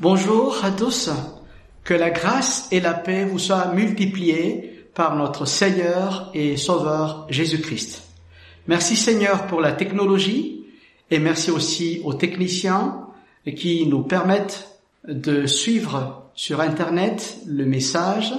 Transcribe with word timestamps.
Bonjour 0.00 0.64
à 0.64 0.72
tous. 0.72 1.08
Que 1.84 1.94
la 1.94 2.10
grâce 2.10 2.66
et 2.72 2.80
la 2.80 2.94
paix 2.94 3.24
vous 3.24 3.38
soient 3.38 3.72
multipliées 3.72 4.88
par 4.92 5.14
notre 5.14 5.44
Seigneur 5.44 6.32
et 6.34 6.56
Sauveur 6.56 7.28
Jésus-Christ. 7.30 8.02
Merci 8.66 8.96
Seigneur 8.96 9.46
pour 9.46 9.60
la 9.60 9.70
technologie 9.70 10.66
et 11.12 11.20
merci 11.20 11.52
aussi 11.52 12.00
aux 12.02 12.14
techniciens 12.14 13.06
qui 13.54 13.86
nous 13.86 14.02
permettent 14.02 14.80
de 15.06 15.46
suivre 15.46 16.24
sur 16.34 16.60
Internet 16.60 17.38
le 17.46 17.64
message 17.64 18.34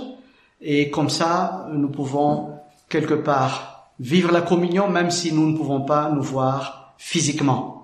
et 0.62 0.90
comme 0.90 1.10
ça 1.10 1.70
nous 1.72 1.90
pouvons 1.90 2.50
quelque 2.90 3.14
part 3.14 3.92
vivre 4.02 4.34
la 4.34 4.42
communion 4.42 4.90
même 4.90 5.10
si 5.10 5.32
nous 5.32 5.50
ne 5.50 5.56
pouvons 5.56 5.86
pas 5.86 6.12
nous 6.12 6.24
voir 6.24 6.96
physiquement. 6.98 7.75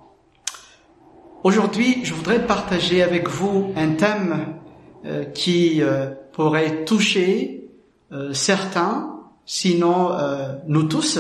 Aujourd'hui, 1.44 2.06
je 2.06 2.14
voudrais 2.14 2.46
partager 2.46 3.02
avec 3.02 3.28
vous 3.28 3.74
un 3.76 3.94
thème 3.94 4.58
euh, 5.06 5.26
qui 5.26 5.82
euh, 5.82 6.12
pourrait 6.34 6.86
toucher 6.86 7.68
euh, 8.12 8.32
certains, 8.32 9.20
sinon 9.48 10.12
nous 10.68 10.84
tous, 10.84 11.20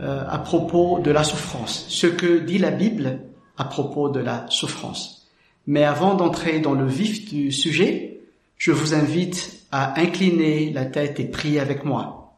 à 0.00 0.38
propos 0.38 1.00
de 1.00 1.10
la 1.10 1.22
souffrance, 1.22 1.84
ce 1.88 2.06
que 2.06 2.38
dit 2.38 2.58
la 2.58 2.70
Bible 2.70 3.20
à 3.58 3.64
propos 3.64 4.08
de 4.08 4.20
la 4.20 4.46
souffrance. 4.48 5.28
Mais 5.66 5.84
avant 5.84 6.14
d'entrer 6.14 6.58
dans 6.58 6.72
le 6.72 6.86
vif 6.86 7.28
du 7.28 7.52
sujet, 7.52 8.20
je 8.56 8.72
vous 8.72 8.94
invite 8.94 9.66
à 9.70 10.00
incliner 10.00 10.72
la 10.72 10.86
tête 10.86 11.20
et 11.20 11.24
prier 11.26 11.60
avec 11.60 11.84
moi. 11.84 12.36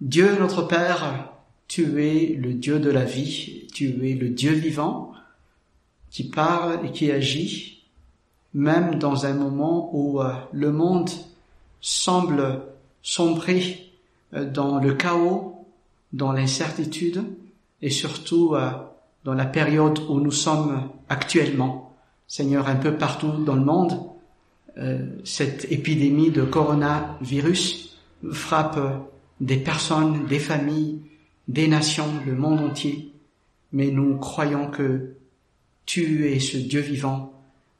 Dieu 0.00 0.36
notre 0.38 0.62
Père, 0.62 1.32
tu 1.70 2.04
es 2.04 2.34
le 2.34 2.54
Dieu 2.54 2.80
de 2.80 2.90
la 2.90 3.04
vie, 3.04 3.68
tu 3.72 4.04
es 4.04 4.14
le 4.14 4.28
Dieu 4.28 4.50
vivant 4.50 5.12
qui 6.10 6.24
parle 6.24 6.84
et 6.84 6.90
qui 6.90 7.12
agit, 7.12 7.84
même 8.54 8.96
dans 8.96 9.24
un 9.24 9.34
moment 9.34 9.88
où 9.92 10.20
euh, 10.20 10.32
le 10.52 10.72
monde 10.72 11.10
semble 11.80 12.62
sombrer 13.02 13.88
euh, 14.34 14.50
dans 14.50 14.80
le 14.80 14.94
chaos, 14.94 15.64
dans 16.12 16.32
l'incertitude 16.32 17.22
et 17.80 17.90
surtout 17.90 18.56
euh, 18.56 18.72
dans 19.22 19.34
la 19.34 19.46
période 19.46 20.00
où 20.08 20.18
nous 20.18 20.32
sommes 20.32 20.90
actuellement. 21.08 21.94
Seigneur, 22.26 22.66
un 22.66 22.76
peu 22.76 22.96
partout 22.96 23.44
dans 23.44 23.54
le 23.54 23.64
monde, 23.64 23.96
cette 25.24 25.70
épidémie 25.70 26.30
de 26.30 26.42
coronavirus 26.42 27.98
frappe 28.32 28.78
des 29.40 29.56
personnes, 29.56 30.26
des 30.26 30.38
familles, 30.38 31.00
des 31.50 31.66
nations, 31.66 32.06
le 32.24 32.36
monde 32.36 32.60
entier, 32.60 33.12
mais 33.72 33.90
nous 33.90 34.16
croyons 34.18 34.70
que 34.70 35.16
tu 35.84 36.28
es 36.28 36.38
ce 36.38 36.56
Dieu 36.56 36.80
vivant 36.80 37.32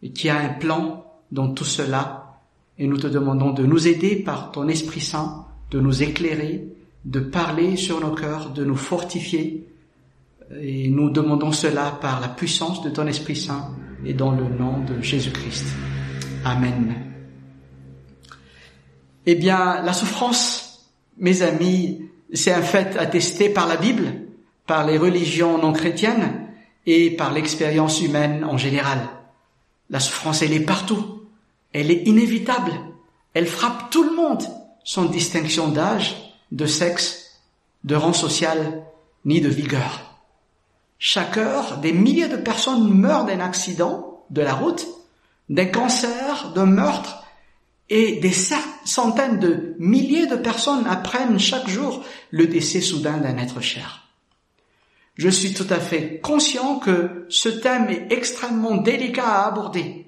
et 0.02 0.10
qui 0.10 0.28
a 0.28 0.38
un 0.38 0.48
plan 0.48 1.06
dans 1.30 1.52
tout 1.54 1.64
cela, 1.64 2.40
et 2.78 2.86
nous 2.88 2.96
te 2.96 3.06
demandons 3.06 3.52
de 3.52 3.64
nous 3.64 3.86
aider 3.86 4.16
par 4.16 4.50
ton 4.50 4.66
Esprit 4.66 5.00
Saint, 5.00 5.46
de 5.70 5.78
nous 5.78 6.02
éclairer, 6.02 6.66
de 7.04 7.20
parler 7.20 7.76
sur 7.76 8.00
nos 8.00 8.14
cœurs, 8.14 8.50
de 8.50 8.64
nous 8.64 8.76
fortifier, 8.76 9.68
et 10.60 10.88
nous 10.88 11.10
demandons 11.10 11.52
cela 11.52 11.92
par 12.00 12.20
la 12.20 12.28
puissance 12.28 12.82
de 12.82 12.90
ton 12.90 13.06
Esprit 13.06 13.36
Saint 13.36 13.72
et 14.04 14.14
dans 14.14 14.32
le 14.32 14.48
nom 14.48 14.82
de 14.82 15.00
Jésus-Christ. 15.00 15.66
Amen. 16.44 16.94
Eh 19.26 19.36
bien, 19.36 19.80
la 19.82 19.92
souffrance, 19.92 20.90
mes 21.18 21.42
amis, 21.42 22.10
c'est 22.32 22.52
un 22.52 22.62
fait 22.62 22.96
attesté 22.96 23.48
par 23.48 23.66
la 23.66 23.76
Bible, 23.76 24.12
par 24.66 24.86
les 24.86 24.98
religions 24.98 25.58
non 25.58 25.72
chrétiennes 25.72 26.46
et 26.86 27.10
par 27.10 27.32
l'expérience 27.32 28.00
humaine 28.00 28.44
en 28.44 28.56
général. 28.56 28.98
La 29.90 30.00
souffrance, 30.00 30.42
elle 30.42 30.52
est 30.52 30.60
partout. 30.60 31.22
Elle 31.72 31.90
est 31.90 32.06
inévitable. 32.06 32.72
Elle 33.34 33.46
frappe 33.46 33.90
tout 33.90 34.04
le 34.04 34.14
monde, 34.14 34.44
sans 34.84 35.04
distinction 35.04 35.68
d'âge, 35.68 36.16
de 36.52 36.66
sexe, 36.66 37.40
de 37.84 37.94
rang 37.94 38.12
social, 38.12 38.84
ni 39.24 39.40
de 39.40 39.48
vigueur. 39.48 40.18
Chaque 40.98 41.36
heure, 41.36 41.78
des 41.78 41.92
milliers 41.92 42.28
de 42.28 42.36
personnes 42.36 42.92
meurent 42.92 43.24
d'un 43.24 43.40
accident 43.40 44.22
de 44.30 44.42
la 44.42 44.54
route, 44.54 44.86
d'un 45.48 45.66
cancer, 45.66 46.52
d'un 46.54 46.66
meurtre, 46.66 47.19
et 47.90 48.20
des 48.20 48.32
centaines 48.84 49.40
de 49.40 49.74
milliers 49.78 50.26
de 50.26 50.36
personnes 50.36 50.86
apprennent 50.86 51.40
chaque 51.40 51.68
jour 51.68 52.04
le 52.30 52.46
décès 52.46 52.80
soudain 52.80 53.18
d'un 53.18 53.36
être 53.36 53.60
cher. 53.60 54.06
Je 55.16 55.28
suis 55.28 55.52
tout 55.52 55.66
à 55.68 55.80
fait 55.80 56.20
conscient 56.20 56.78
que 56.78 57.26
ce 57.28 57.48
thème 57.48 57.90
est 57.90 58.12
extrêmement 58.12 58.76
délicat 58.76 59.26
à 59.26 59.48
aborder. 59.48 60.06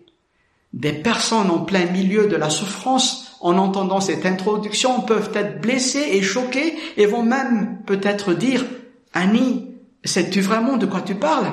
Des 0.73 0.93
personnes 0.93 1.51
en 1.51 1.59
plein 1.59 1.85
milieu 1.87 2.29
de 2.29 2.37
la 2.37 2.49
souffrance, 2.49 3.37
en 3.41 3.59
entendant 3.59 4.01
cette 4.01 4.25
introduction, 4.25 5.01
peuvent 5.01 5.33
être 5.35 5.61
blessées 5.61 6.09
et 6.13 6.23
choquées 6.23 6.79
et 6.97 7.05
vont 7.05 7.25
même 7.25 7.83
peut-être 7.85 8.33
dire, 8.33 8.65
Annie, 9.13 9.75
sais-tu 10.05 10.41
vraiment 10.41 10.79
de 10.79 10.87
quoi 10.87 11.03
tu 11.03 11.17
parles? 11.17 11.53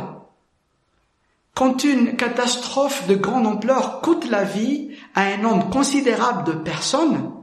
Quand 1.59 1.83
une 1.83 2.15
catastrophe 2.15 3.05
de 3.09 3.15
grande 3.15 3.45
ampleur 3.45 3.99
coûte 3.99 4.29
la 4.29 4.45
vie 4.45 4.91
à 5.13 5.23
un 5.23 5.35
nombre 5.35 5.69
considérable 5.69 6.45
de 6.45 6.53
personnes, 6.53 7.33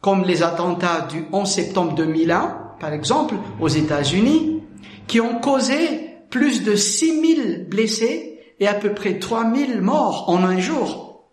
comme 0.00 0.22
les 0.22 0.44
attentats 0.44 1.00
du 1.00 1.24
11 1.32 1.50
septembre 1.50 1.96
2001, 1.96 2.76
par 2.78 2.92
exemple, 2.92 3.34
aux 3.60 3.66
États-Unis, 3.66 4.62
qui 5.08 5.20
ont 5.20 5.40
causé 5.40 6.12
plus 6.30 6.62
de 6.62 6.76
6000 6.76 7.66
blessés 7.68 8.38
et 8.60 8.68
à 8.68 8.74
peu 8.74 8.94
près 8.94 9.18
3000 9.18 9.80
morts 9.80 10.26
en 10.28 10.44
un 10.44 10.60
jour, 10.60 11.24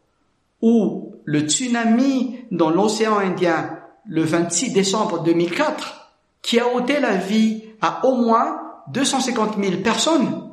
ou 0.59 1.11
le 1.25 1.41
tsunami 1.41 2.39
dans 2.49 2.71
l'océan 2.71 3.19
Indien 3.19 3.77
le 4.07 4.23
26 4.23 4.73
décembre 4.73 5.21
2004, 5.21 6.15
qui 6.41 6.59
a 6.59 6.67
ôté 6.73 6.99
la 6.99 7.15
vie 7.15 7.65
à 7.79 8.03
au 8.07 8.15
moins 8.15 8.59
250 8.87 9.63
000 9.63 9.83
personnes, 9.83 10.49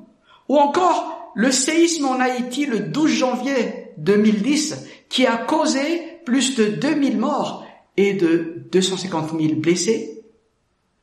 ou 0.47 0.58
encore 0.58 1.19
le 1.34 1.50
séisme 1.50 2.06
en 2.06 2.20
Haïti 2.20 2.66
le 2.66 2.80
12 2.80 3.10
janvier 3.10 3.92
2010 3.98 4.86
qui 5.08 5.26
a 5.26 5.36
causé 5.36 6.20
plus 6.24 6.56
de 6.56 6.66
2000 6.66 7.18
morts 7.18 7.66
et 7.96 8.14
de 8.14 8.64
250 8.70 9.38
000 9.38 9.54
blessés. 9.56 10.22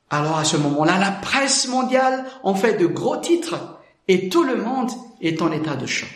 Alors 0.10 0.38
à 0.38 0.46
ce 0.46 0.58
moment-là, 0.58 0.98
la 1.00 1.12
presse 1.12 1.68
mondiale 1.68 2.26
en 2.44 2.56
fait 2.56 2.78
de 2.78 2.86
gros 2.86 3.18
titres 3.18 3.80
et 4.08 4.30
tout 4.30 4.44
le 4.44 4.56
monde 4.56 4.92
est 5.22 5.42
en 5.42 5.52
état 5.52 5.76
de 5.76 5.86
choc. 5.86 6.10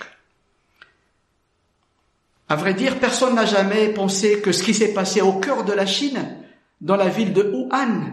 À 2.48 2.56
vrai 2.56 2.74
dire, 2.74 3.00
personne 3.00 3.36
n'a 3.36 3.46
jamais 3.46 3.90
pensé 3.90 4.42
que 4.42 4.52
ce 4.52 4.64
qui 4.64 4.74
s'est 4.74 4.94
passé 4.94 5.22
au 5.22 5.34
cœur 5.34 5.64
de 5.64 5.72
la 5.72 5.86
Chine, 5.86 6.38
dans 6.82 6.98
la 6.98 7.08
ville 7.08 7.32
de 7.32 7.44
Wuhan, 7.44 8.12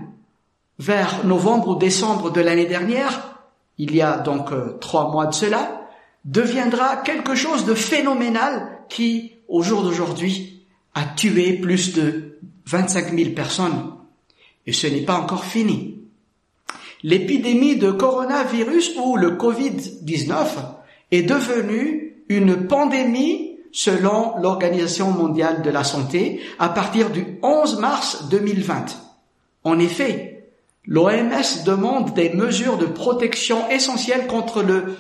vers 0.78 1.24
novembre 1.24 1.68
ou 1.70 1.74
décembre 1.74 2.30
de 2.30 2.40
l'année 2.40 2.66
dernière, 2.66 3.40
il 3.78 3.94
y 3.94 4.02
a 4.02 4.18
donc 4.18 4.52
euh, 4.52 4.76
trois 4.80 5.10
mois 5.10 5.26
de 5.26 5.34
cela, 5.34 5.77
deviendra 6.24 6.96
quelque 6.98 7.34
chose 7.34 7.64
de 7.64 7.74
phénoménal 7.74 8.80
qui, 8.88 9.32
au 9.48 9.62
jour 9.62 9.82
d'aujourd'hui, 9.82 10.64
a 10.94 11.04
tué 11.04 11.54
plus 11.54 11.94
de 11.94 12.38
25 12.66 13.16
000 13.16 13.30
personnes. 13.30 13.92
Et 14.66 14.72
ce 14.72 14.86
n'est 14.86 15.04
pas 15.04 15.14
encore 15.14 15.44
fini. 15.44 15.98
L'épidémie 17.02 17.76
de 17.76 17.90
coronavirus 17.90 18.96
ou 19.02 19.16
le 19.16 19.36
Covid-19 19.36 20.46
est 21.12 21.22
devenue 21.22 22.24
une 22.28 22.66
pandémie 22.66 23.56
selon 23.72 24.36
l'Organisation 24.38 25.10
mondiale 25.10 25.62
de 25.62 25.70
la 25.70 25.84
santé 25.84 26.40
à 26.58 26.68
partir 26.68 27.10
du 27.10 27.38
11 27.42 27.78
mars 27.78 28.28
2020. 28.28 28.86
En 29.64 29.78
effet, 29.78 30.48
l'OMS 30.86 31.64
demande 31.64 32.14
des 32.14 32.30
mesures 32.30 32.78
de 32.78 32.86
protection 32.86 33.68
essentielles 33.70 34.26
contre 34.26 34.62
le 34.62 34.96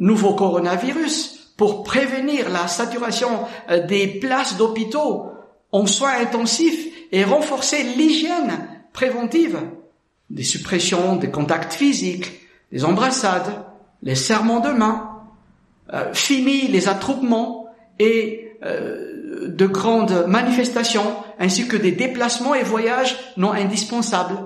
nouveau 0.00 0.34
coronavirus 0.34 1.52
pour 1.56 1.84
prévenir 1.84 2.48
la 2.48 2.66
saturation 2.66 3.28
euh, 3.68 3.86
des 3.86 4.06
places 4.06 4.56
d'hôpitaux 4.56 5.30
en 5.72 5.86
soins 5.86 6.18
intensifs 6.20 6.88
et 7.12 7.22
renforcer 7.22 7.82
l'hygiène 7.82 8.66
préventive, 8.92 9.60
des 10.30 10.42
suppressions 10.42 11.16
des 11.16 11.30
contacts 11.30 11.74
physiques, 11.74 12.40
des 12.72 12.84
embrassades, 12.84 13.64
les 14.02 14.14
serments 14.14 14.60
de 14.60 14.70
main, 14.70 15.20
euh, 15.92 16.12
fini 16.14 16.66
les 16.68 16.88
attroupements 16.88 17.66
et 17.98 18.56
euh, 18.64 19.48
de 19.48 19.66
grandes 19.66 20.24
manifestations, 20.26 21.14
ainsi 21.38 21.68
que 21.68 21.76
des 21.76 21.92
déplacements 21.92 22.54
et 22.54 22.62
voyages 22.62 23.18
non 23.36 23.52
indispensables, 23.52 24.38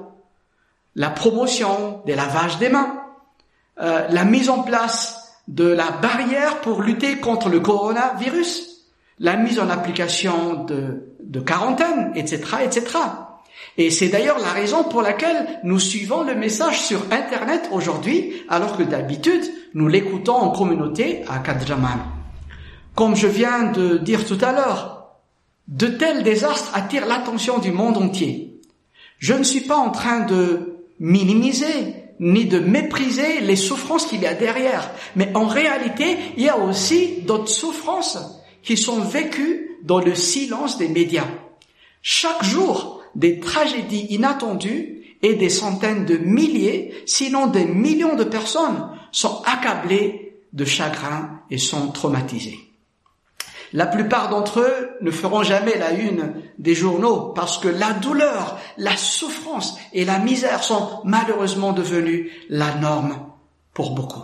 la 0.97 1.11
promotion 1.11 2.03
des 2.07 2.17
lavages 2.17 2.59
des 2.59 2.69
mains, 2.69 3.01
la 3.77 4.25
mise 4.25 4.51
en 4.51 4.63
place 4.63 5.24
de 5.49 5.67
la 5.67 5.91
barrière 5.91 6.61
pour 6.61 6.83
lutter 6.83 7.19
contre 7.19 7.49
le 7.49 7.61
coronavirus, 7.61 8.87
la 9.19 9.37
mise 9.37 9.61
en 9.61 9.69
application 9.69 10.65
de, 10.65 11.15
de 11.23 11.41
quarantaine, 11.41 12.13
etc., 12.15 12.43
etc. 12.65 12.87
Et 13.77 13.91
c'est 13.91 14.09
d'ailleurs 14.09 14.39
la 14.39 14.53
raison 14.53 14.85
pour 14.85 15.03
laquelle 15.03 15.61
nous 15.65 15.79
suivons 15.79 16.23
le 16.23 16.35
message 16.35 16.81
sur 16.81 17.01
Internet 17.11 17.69
aujourd'hui, 17.73 18.43
alors 18.49 18.77
que 18.77 18.83
d'habitude, 18.83 19.45
nous 19.75 19.89
l'écoutons 19.89 20.35
en 20.35 20.51
communauté 20.51 21.23
à 21.29 21.39
Kadjaman. 21.39 21.99
Comme 22.95 23.17
je 23.17 23.27
viens 23.27 23.65
de 23.73 23.99
dire 23.99 24.25
tout 24.25 24.39
à 24.41 24.53
l'heure, 24.53 25.09
de 25.67 25.87
tels 25.87 26.23
désastres 26.23 26.71
attirent 26.75 27.07
l'attention 27.07 27.59
du 27.59 27.73
monde 27.73 27.97
entier. 27.97 28.61
Je 29.19 29.35
ne 29.35 29.43
suis 29.43 29.63
pas 29.63 29.77
en 29.77 29.91
train 29.91 30.21
de 30.21 30.85
minimiser 31.01 32.04
ni 32.25 32.47
de 32.47 32.59
mépriser 32.59 33.43
les 33.43 33.55
souffrances 33.55 34.07
qu'il 34.07 34.23
y 34.23 34.27
a 34.27 34.33
derrière, 34.33 34.91
mais 35.15 35.31
en 35.35 35.47
réalité, 35.47 36.17
il 36.39 36.45
y 36.45 36.49
a 36.49 36.59
aussi 36.59 37.21
d'autres 37.27 37.49
souffrances 37.49 38.19
qui 38.63 38.79
sont 38.79 39.01
vécues 39.01 39.79
dans 39.83 40.01
le 40.01 40.15
silence 40.15 40.79
des 40.79 40.89
médias. 40.89 41.29
Chaque 42.01 42.43
jour, 42.43 43.03
des 43.15 43.41
tragédies 43.41 44.07
inattendues 44.09 45.03
et 45.21 45.35
des 45.35 45.51
centaines 45.51 46.07
de 46.07 46.17
milliers, 46.17 46.95
sinon 47.05 47.47
des 47.47 47.67
millions 47.67 48.17
de 48.17 48.25
personnes 48.25 48.89
sont 49.13 49.43
accablées 49.45 50.39
de 50.55 50.65
chagrin 50.65 51.43
et 51.51 51.59
sont 51.59 51.89
traumatisées. 51.89 52.59
La 53.75 53.87
plupart 53.87 54.31
d'entre 54.31 54.61
eux 54.61 54.91
ne 55.01 55.11
feront 55.11 55.43
jamais 55.43 55.77
la 55.77 55.91
une 55.91 56.35
des 56.61 56.77
journaux 56.77 57.33
parce 57.35 57.59
que 57.59 57.67
la 57.67 57.93
douleur, 57.93 58.57
la 58.79 58.97
souffrance 58.97 59.77
et 59.93 60.05
la 60.05 60.21
misère 60.21 60.63
sont 60.63 61.01
malheureusement 61.03 61.73
devenues 61.73 62.31
la 62.49 62.77
norme 62.77 63.17
pour 63.73 63.97
beaucoup. 63.97 64.23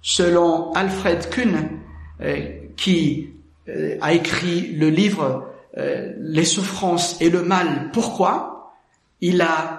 Selon 0.00 0.72
Alfred 0.72 1.30
Kuhn, 1.30 1.78
euh, 2.20 2.48
qui 2.76 3.30
euh, 3.68 3.96
a 4.00 4.12
écrit 4.12 4.72
le 4.72 4.90
livre 4.90 5.46
euh, 5.78 6.12
Les 6.18 6.44
souffrances 6.44 7.20
et 7.20 7.30
le 7.30 7.42
mal, 7.42 7.90
pourquoi 7.92 8.74
Il 9.20 9.40
a 9.40 9.78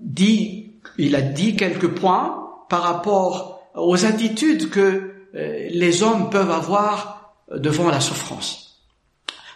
dit, 0.00 0.72
il 0.96 1.14
a 1.14 1.20
dit 1.20 1.54
quelques 1.54 1.88
points 1.88 2.48
par 2.70 2.82
rapport 2.82 3.60
aux 3.74 4.06
attitudes 4.06 4.70
que 4.70 5.12
les 5.32 6.02
hommes 6.02 6.28
peuvent 6.28 6.50
avoir 6.50 7.15
devant 7.50 7.90
la 7.90 8.00
souffrance. 8.00 8.66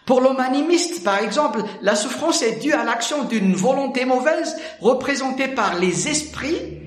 Pour 0.07 0.21
l'homme 0.21 0.41
animiste, 0.41 1.05
par 1.05 1.19
exemple, 1.19 1.63
la 1.83 1.95
souffrance 1.95 2.43
est 2.43 2.61
due 2.61 2.73
à 2.73 2.85
l'action 2.85 3.25
d'une 3.25 3.55
volonté 3.55 4.05
mauvaise 4.05 4.57
représentée 4.81 5.49
par 5.49 5.79
les 5.79 6.09
esprits 6.09 6.79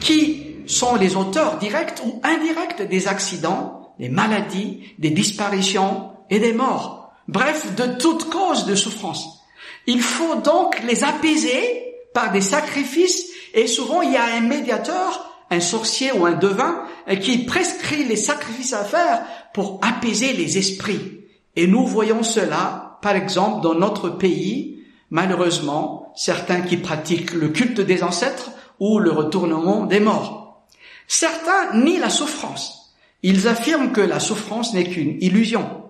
qui 0.00 0.56
sont 0.66 0.94
les 0.94 1.16
auteurs 1.16 1.58
directs 1.58 2.00
ou 2.04 2.20
indirects 2.22 2.88
des 2.88 3.08
accidents, 3.08 3.94
des 3.98 4.08
maladies, 4.08 4.94
des 4.98 5.10
disparitions 5.10 6.12
et 6.30 6.38
des 6.38 6.52
morts. 6.52 7.12
Bref, 7.28 7.74
de 7.74 7.98
toute 7.98 8.30
cause 8.30 8.66
de 8.66 8.74
souffrance. 8.74 9.40
Il 9.86 10.00
faut 10.00 10.36
donc 10.36 10.82
les 10.84 11.04
apaiser 11.04 11.94
par 12.14 12.32
des 12.32 12.40
sacrifices 12.40 13.26
et 13.52 13.66
souvent 13.66 14.02
il 14.02 14.12
y 14.12 14.16
a 14.16 14.36
un 14.36 14.40
médiateur 14.40 15.33
un 15.54 15.60
sorcier 15.60 16.12
ou 16.12 16.26
un 16.26 16.34
devin 16.34 16.82
qui 17.20 17.38
prescrit 17.38 18.04
les 18.04 18.16
sacrifices 18.16 18.72
à 18.72 18.84
faire 18.84 19.24
pour 19.52 19.80
apaiser 19.82 20.32
les 20.32 20.58
esprits. 20.58 21.20
Et 21.56 21.66
nous 21.66 21.86
voyons 21.86 22.22
cela, 22.22 22.98
par 23.02 23.16
exemple, 23.16 23.62
dans 23.62 23.74
notre 23.74 24.10
pays, 24.10 24.82
malheureusement, 25.10 26.12
certains 26.16 26.62
qui 26.62 26.76
pratiquent 26.76 27.32
le 27.32 27.48
culte 27.48 27.80
des 27.80 28.02
ancêtres 28.02 28.50
ou 28.80 28.98
le 28.98 29.10
retournement 29.10 29.86
des 29.86 30.00
morts. 30.00 30.64
Certains 31.06 31.74
nient 31.74 32.00
la 32.00 32.10
souffrance. 32.10 32.94
Ils 33.22 33.48
affirment 33.48 33.92
que 33.92 34.00
la 34.00 34.20
souffrance 34.20 34.74
n'est 34.74 34.88
qu'une 34.88 35.16
illusion. 35.20 35.82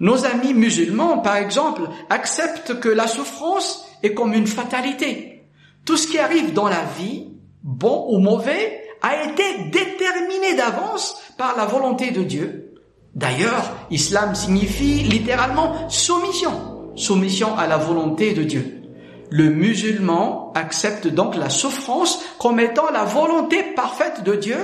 Nos 0.00 0.26
amis 0.26 0.54
musulmans, 0.54 1.18
par 1.18 1.36
exemple, 1.36 1.88
acceptent 2.08 2.78
que 2.78 2.88
la 2.88 3.08
souffrance 3.08 3.84
est 4.02 4.14
comme 4.14 4.32
une 4.32 4.46
fatalité. 4.46 5.42
Tout 5.84 5.96
ce 5.96 6.06
qui 6.06 6.18
arrive 6.18 6.52
dans 6.52 6.68
la 6.68 6.84
vie, 6.98 7.28
bon 7.62 8.06
ou 8.10 8.18
mauvais, 8.18 8.87
a 9.02 9.24
été 9.24 9.64
déterminé 9.70 10.54
d'avance 10.54 11.16
par 11.36 11.56
la 11.56 11.66
volonté 11.66 12.10
de 12.10 12.22
Dieu. 12.22 12.74
D'ailleurs, 13.14 13.76
islam 13.90 14.34
signifie 14.34 15.02
littéralement 15.02 15.88
soumission, 15.88 16.92
soumission 16.96 17.56
à 17.56 17.66
la 17.66 17.76
volonté 17.76 18.34
de 18.34 18.44
Dieu. 18.44 18.82
Le 19.30 19.50
musulman 19.50 20.52
accepte 20.54 21.06
donc 21.06 21.36
la 21.36 21.50
souffrance 21.50 22.20
comme 22.38 22.60
étant 22.60 22.90
la 22.90 23.04
volonté 23.04 23.62
parfaite 23.74 24.24
de 24.24 24.34
Dieu 24.34 24.58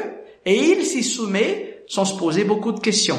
et 0.46 0.56
il 0.56 0.84
s'y 0.84 1.02
soumet 1.02 1.84
sans 1.86 2.04
se 2.04 2.16
poser 2.16 2.44
beaucoup 2.44 2.72
de 2.72 2.81
questions. 2.81 3.19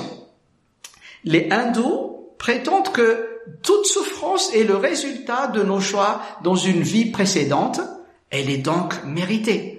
Les 1.24 1.48
hindous 1.52 2.34
prétendent 2.38 2.92
que 2.92 3.36
toute 3.62 3.86
souffrance 3.86 4.54
est 4.56 4.64
le 4.64 4.76
résultat 4.76 5.48
de 5.48 5.62
nos 5.62 5.80
choix 5.80 6.22
dans 6.44 6.56
une 6.56 6.82
vie 6.82 7.12
précédente, 7.12 7.80
elle 8.30 8.50
est 8.50 8.58
donc 8.58 9.04
méritée. 9.06 9.75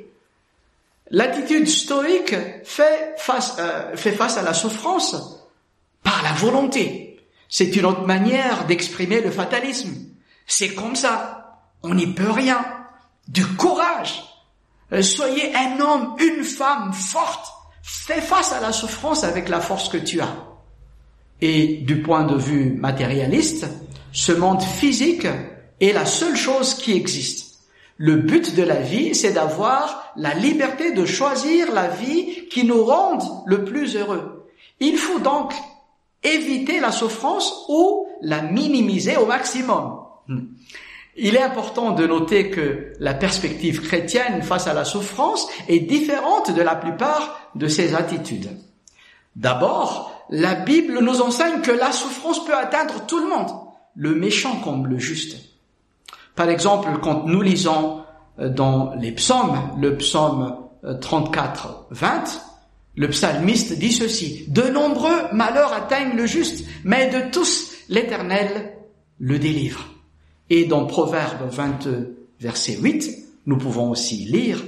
L'attitude 1.10 1.68
stoïque 1.68 2.34
fait 2.64 3.14
face, 3.16 3.56
euh, 3.58 3.96
fait 3.96 4.12
face 4.12 4.36
à 4.36 4.42
la 4.42 4.54
souffrance 4.54 5.16
par 6.02 6.22
la 6.22 6.32
volonté. 6.32 7.20
C'est 7.48 7.76
une 7.76 7.86
autre 7.86 8.06
manière 8.06 8.66
d'exprimer 8.66 9.20
le 9.20 9.30
fatalisme. 9.30 9.94
C'est 10.46 10.74
comme 10.74 10.96
ça. 10.96 11.60
On 11.82 11.94
n'y 11.94 12.12
peut 12.12 12.30
rien. 12.30 12.64
Du 13.28 13.46
courage. 13.46 14.24
Euh, 14.92 15.02
soyez 15.02 15.54
un 15.54 15.80
homme, 15.80 16.16
une 16.18 16.44
femme 16.44 16.92
forte. 16.92 17.46
Fais 17.82 18.20
face 18.20 18.52
à 18.52 18.60
la 18.60 18.72
souffrance 18.72 19.22
avec 19.22 19.48
la 19.48 19.60
force 19.60 19.88
que 19.88 19.96
tu 19.96 20.20
as. 20.20 20.34
Et 21.40 21.78
du 21.78 22.02
point 22.02 22.24
de 22.24 22.36
vue 22.36 22.72
matérialiste, 22.72 23.66
ce 24.12 24.32
monde 24.32 24.62
physique 24.62 25.26
est 25.80 25.92
la 25.92 26.06
seule 26.06 26.36
chose 26.36 26.74
qui 26.74 26.96
existe. 26.96 27.55
Le 27.98 28.16
but 28.16 28.54
de 28.54 28.62
la 28.62 28.80
vie, 28.80 29.14
c'est 29.14 29.32
d'avoir 29.32 30.12
la 30.16 30.34
liberté 30.34 30.92
de 30.92 31.06
choisir 31.06 31.72
la 31.72 31.88
vie 31.88 32.46
qui 32.48 32.64
nous 32.64 32.84
rende 32.84 33.22
le 33.46 33.64
plus 33.64 33.96
heureux. 33.96 34.50
Il 34.80 34.98
faut 34.98 35.18
donc 35.18 35.54
éviter 36.22 36.80
la 36.80 36.92
souffrance 36.92 37.64
ou 37.68 38.06
la 38.20 38.42
minimiser 38.42 39.16
au 39.16 39.26
maximum. 39.26 40.00
Il 41.16 41.34
est 41.34 41.42
important 41.42 41.92
de 41.92 42.06
noter 42.06 42.50
que 42.50 42.92
la 43.00 43.14
perspective 43.14 43.80
chrétienne 43.80 44.42
face 44.42 44.66
à 44.66 44.74
la 44.74 44.84
souffrance 44.84 45.48
est 45.68 45.80
différente 45.80 46.54
de 46.54 46.60
la 46.60 46.74
plupart 46.74 47.50
de 47.54 47.68
ces 47.68 47.94
attitudes. 47.94 48.50
D'abord, 49.34 50.12
la 50.28 50.54
Bible 50.54 50.98
nous 51.00 51.22
enseigne 51.22 51.62
que 51.62 51.70
la 51.70 51.92
souffrance 51.92 52.44
peut 52.44 52.54
atteindre 52.54 53.06
tout 53.06 53.18
le 53.18 53.28
monde, 53.28 53.50
le 53.94 54.14
méchant 54.14 54.60
comme 54.62 54.86
le 54.86 54.98
juste. 54.98 55.55
Par 56.36 56.50
exemple, 56.50 56.90
quand 57.02 57.24
nous 57.26 57.42
lisons 57.42 58.02
euh, 58.38 58.48
dans 58.48 58.94
les 58.94 59.10
psaumes, 59.12 59.58
le 59.80 59.96
psaume 59.96 60.56
34, 61.00 61.66
euh, 61.66 61.94
20, 61.94 62.40
le 62.94 63.08
psalmiste 63.08 63.78
dit 63.78 63.92
ceci, 63.92 64.44
De 64.48 64.62
nombreux 64.62 65.32
malheurs 65.32 65.72
atteignent 65.72 66.16
le 66.16 66.26
juste, 66.26 66.64
mais 66.84 67.10
de 67.10 67.30
tous 67.30 67.72
l'Éternel 67.88 68.74
le 69.18 69.38
délivre. 69.38 69.84
Et 70.50 70.66
dans 70.66 70.86
Proverbe 70.86 71.48
22, 71.50 72.28
verset 72.38 72.76
8, 72.76 73.10
nous 73.46 73.58
pouvons 73.58 73.90
aussi 73.90 74.16
lire, 74.26 74.62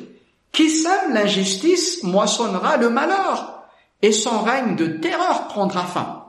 Qui 0.53 0.71
sème 0.71 1.13
l'injustice 1.13 2.03
moissonnera 2.03 2.79
le 2.79 2.91
malheur, 2.91 3.63
et 4.01 4.13
son 4.13 4.41
règne 4.41 4.77
de 4.77 4.87
terreur 4.87 5.49
prendra 5.49 5.85
fin. 5.85 6.25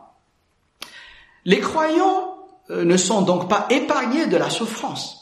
Les 1.45 1.59
croyants 1.59 2.35
euh, 2.69 2.83
ne 2.83 2.97
sont 2.97 3.21
donc 3.21 3.49
pas 3.49 3.65
épargnés 3.69 4.27
de 4.27 4.37
la 4.37 4.49
souffrance. 4.49 5.18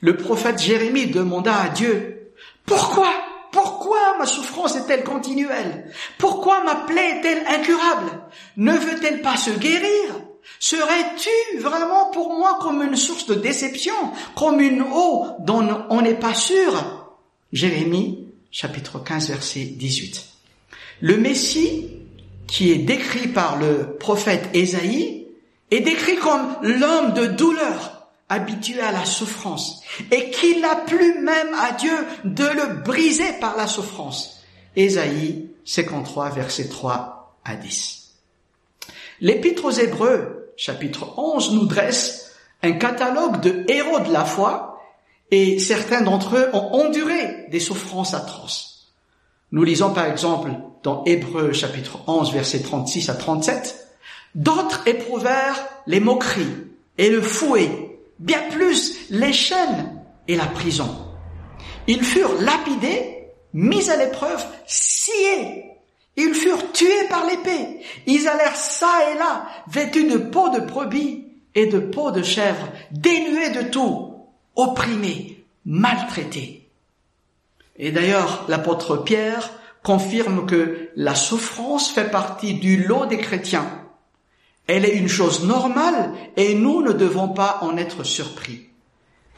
Le 0.00 0.16
prophète 0.16 0.60
Jérémie 0.60 1.06
demanda 1.06 1.56
à 1.56 1.68
Dieu, 1.68 2.32
pourquoi, 2.66 3.12
pourquoi 3.50 4.16
ma 4.18 4.26
souffrance 4.26 4.76
est-elle 4.76 5.02
continuelle? 5.02 5.90
Pourquoi 6.18 6.62
ma 6.64 6.74
plaie 6.74 7.18
est-elle 7.18 7.46
incurable? 7.46 8.10
Ne 8.56 8.72
veut-elle 8.72 9.22
pas 9.22 9.36
se 9.36 9.50
guérir? 9.50 10.14
Serais-tu 10.60 11.58
vraiment 11.58 12.10
pour 12.10 12.32
moi 12.36 12.58
comme 12.60 12.82
une 12.82 12.96
source 12.96 13.26
de 13.26 13.34
déception, 13.34 13.94
comme 14.36 14.60
une 14.60 14.82
eau 14.82 15.26
dont 15.40 15.66
on 15.90 16.02
n'est 16.02 16.14
pas 16.14 16.34
sûr? 16.34 17.14
Jérémie 17.52 18.28
chapitre 18.50 18.98
15 19.02 19.28
verset 19.28 19.64
18. 19.64 20.24
Le 21.00 21.16
Messie, 21.16 21.90
qui 22.46 22.72
est 22.72 22.78
décrit 22.78 23.28
par 23.28 23.58
le 23.58 23.96
prophète 23.98 24.48
Ésaïe, 24.54 25.26
est 25.70 25.80
décrit 25.80 26.16
comme 26.16 26.56
l'homme 26.62 27.12
de 27.14 27.26
douleur, 27.26 27.97
habitué 28.28 28.80
à 28.80 28.92
la 28.92 29.04
souffrance 29.04 29.82
et 30.10 30.30
qu'il 30.30 30.64
a 30.64 30.76
plu 30.76 31.20
même 31.20 31.54
à 31.54 31.72
Dieu 31.72 31.96
de 32.24 32.44
le 32.44 32.82
briser 32.82 33.32
par 33.40 33.56
la 33.56 33.66
souffrance. 33.66 34.42
Ésaïe 34.76 35.50
53, 35.64 36.30
verset 36.30 36.68
3 36.68 37.38
à 37.44 37.56
10. 37.56 38.14
L'Épître 39.20 39.64
aux 39.64 39.70
Hébreux, 39.70 40.52
chapitre 40.56 41.18
11, 41.18 41.54
nous 41.54 41.66
dresse 41.66 42.32
un 42.62 42.72
catalogue 42.72 43.40
de 43.40 43.64
héros 43.68 44.00
de 44.00 44.12
la 44.12 44.24
foi 44.24 44.80
et 45.30 45.58
certains 45.58 46.02
d'entre 46.02 46.36
eux 46.36 46.50
ont 46.52 46.72
enduré 46.74 47.46
des 47.50 47.60
souffrances 47.60 48.14
atroces. 48.14 48.92
Nous 49.52 49.64
lisons 49.64 49.92
par 49.92 50.06
exemple 50.06 50.50
dans 50.82 51.04
Hébreux 51.04 51.52
chapitre 51.52 52.00
11 52.06 52.32
verset 52.32 52.60
36 52.60 53.08
à 53.08 53.14
37, 53.14 53.88
D'autres 54.34 54.86
éprouvèrent 54.86 55.68
les 55.86 56.00
moqueries 56.00 56.66
et 56.98 57.10
le 57.10 57.22
fouet 57.22 57.87
bien 58.18 58.42
plus 58.50 59.10
les 59.10 59.32
chaînes 59.32 60.02
et 60.26 60.36
la 60.36 60.46
prison. 60.46 60.88
Ils 61.86 62.04
furent 62.04 62.40
lapidés, 62.42 63.28
mis 63.54 63.88
à 63.90 63.96
l'épreuve, 63.96 64.44
sciés. 64.66 65.64
Ils 66.16 66.34
furent 66.34 66.72
tués 66.72 67.08
par 67.08 67.26
l'épée. 67.26 67.80
Ils 68.06 68.28
allèrent 68.28 68.56
ça 68.56 69.10
et 69.12 69.18
là, 69.18 69.46
vêtus 69.68 70.04
de 70.04 70.18
peau 70.18 70.50
de 70.50 70.60
brebis 70.60 71.24
et 71.54 71.66
de 71.66 71.78
peau 71.78 72.10
de 72.10 72.22
chèvre, 72.22 72.68
dénués 72.90 73.50
de 73.50 73.62
tout, 73.62 74.14
opprimés, 74.54 75.44
maltraités. 75.64 76.68
Et 77.76 77.92
d'ailleurs, 77.92 78.44
l'apôtre 78.48 78.96
Pierre 78.96 79.50
confirme 79.82 80.46
que 80.46 80.90
la 80.96 81.14
souffrance 81.14 81.90
fait 81.90 82.10
partie 82.10 82.54
du 82.54 82.84
lot 82.84 83.06
des 83.06 83.18
chrétiens. 83.18 83.77
Elle 84.68 84.84
est 84.84 84.96
une 84.96 85.08
chose 85.08 85.44
normale 85.44 86.12
et 86.36 86.54
nous 86.54 86.82
ne 86.82 86.92
devons 86.92 87.30
pas 87.30 87.58
en 87.62 87.76
être 87.78 88.04
surpris. 88.04 88.68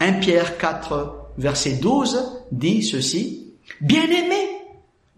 1 0.01 0.15
Pierre 0.15 0.59
4, 0.59 1.29
verset 1.39 1.75
12 1.75 2.43
dit 2.51 2.83
ceci. 2.83 3.55
Bien-aimés, 3.81 4.51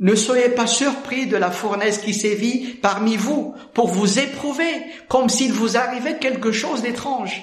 ne 0.00 0.14
soyez 0.14 0.50
pas 0.50 0.66
surpris 0.66 1.26
de 1.26 1.36
la 1.36 1.50
fournaise 1.50 1.98
qui 1.98 2.12
sévit 2.12 2.74
parmi 2.82 3.16
vous 3.16 3.54
pour 3.72 3.88
vous 3.88 4.18
éprouver 4.18 4.84
comme 5.08 5.30
s'il 5.30 5.52
vous 5.52 5.78
arrivait 5.78 6.18
quelque 6.18 6.52
chose 6.52 6.82
d'étrange. 6.82 7.40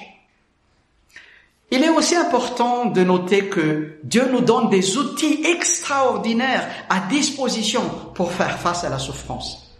Il 1.72 1.82
est 1.82 1.88
aussi 1.88 2.14
important 2.14 2.86
de 2.86 3.02
noter 3.02 3.46
que 3.46 3.98
Dieu 4.04 4.28
nous 4.30 4.42
donne 4.42 4.70
des 4.70 4.96
outils 4.96 5.44
extraordinaires 5.44 6.68
à 6.88 7.00
disposition 7.08 7.82
pour 8.14 8.30
faire 8.30 8.58
face 8.58 8.84
à 8.84 8.88
la 8.88 8.98
souffrance. 8.98 9.76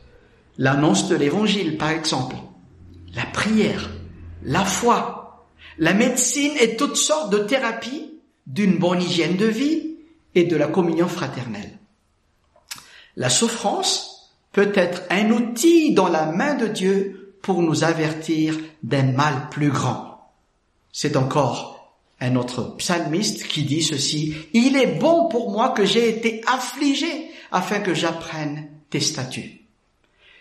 L'annonce 0.59 1.09
de 1.09 1.17
l'évangile, 1.17 1.79
par 1.79 1.91
exemple, 1.91 2.37
la 3.15 3.27
prière, 3.27 3.91
la 4.43 4.65
foi, 4.65 5.47
la 5.79 5.95
médecine 5.95 6.53
et 6.61 6.77
toutes 6.77 6.97
sortes 6.97 7.31
de 7.33 7.39
thérapies 7.39 8.11
d'une 8.47 8.79
bonne 8.79 9.03
hygiène 9.03 9.37
de 9.37 9.47
vie 9.47 9.97
et 10.35 10.45
de 10.45 10.57
la 10.57 10.67
communion 10.67 11.09
fraternelle. 11.09 11.79
La 13.17 13.31
souffrance 13.31 14.33
peut 14.53 14.73
être 14.75 15.03
un 15.11 15.31
outil 15.31 15.95
dans 15.95 16.09
la 16.09 16.27
main 16.27 16.55
de 16.55 16.67
Dieu 16.67 17.37
pour 17.43 17.63
nous 17.63 17.85
avertir 17.85 18.57
d'un 18.83 19.13
mal 19.13 19.49
plus 19.51 19.71
grand. 19.71 20.33
C'est 20.93 21.17
encore 21.17 21.95
un 22.21 22.37
autre 22.37 22.77
psalmiste 22.77 23.47
qui 23.47 23.63
dit 23.63 23.83
ceci, 23.83 24.35
Il 24.53 24.77
est 24.77 24.99
bon 24.99 25.29
pour 25.29 25.51
moi 25.51 25.71
que 25.71 25.87
j'ai 25.87 26.09
été 26.11 26.43
affligé 26.47 27.31
afin 27.51 27.81
que 27.81 27.95
j'apprenne 27.95 28.69
tes 28.91 29.01
statuts. 29.01 29.67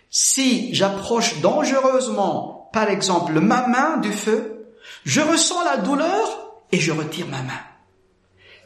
Si 0.10 0.74
j'approche 0.74 1.40
dangereusement, 1.40 2.59
par 2.72 2.90
exemple, 2.90 3.40
ma 3.40 3.68
main 3.68 3.98
du 3.98 4.12
feu, 4.12 4.68
je 5.06 5.22
ressens 5.22 5.64
la 5.64 5.78
douleur 5.78 6.54
et 6.72 6.80
je 6.80 6.92
retire 6.92 7.28
ma 7.28 7.42
main. 7.42 7.62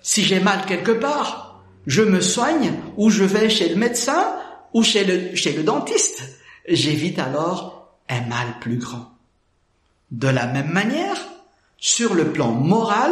Si 0.01 0.23
j'ai 0.23 0.39
mal 0.39 0.65
quelque 0.65 0.91
part, 0.91 1.63
je 1.87 2.01
me 2.01 2.21
soigne 2.21 2.73
ou 2.97 3.09
je 3.09 3.23
vais 3.23 3.49
chez 3.49 3.69
le 3.69 3.75
médecin 3.75 4.35
ou 4.73 4.83
chez 4.83 5.03
le, 5.05 5.63
dentiste. 5.63 6.23
J'évite 6.67 7.19
alors 7.19 7.97
un 8.09 8.21
mal 8.21 8.59
plus 8.59 8.77
grand. 8.77 9.11
De 10.11 10.27
la 10.27 10.45
même 10.47 10.71
manière, 10.71 11.17
sur 11.77 12.13
le 12.13 12.31
plan 12.31 12.51
moral, 12.51 13.11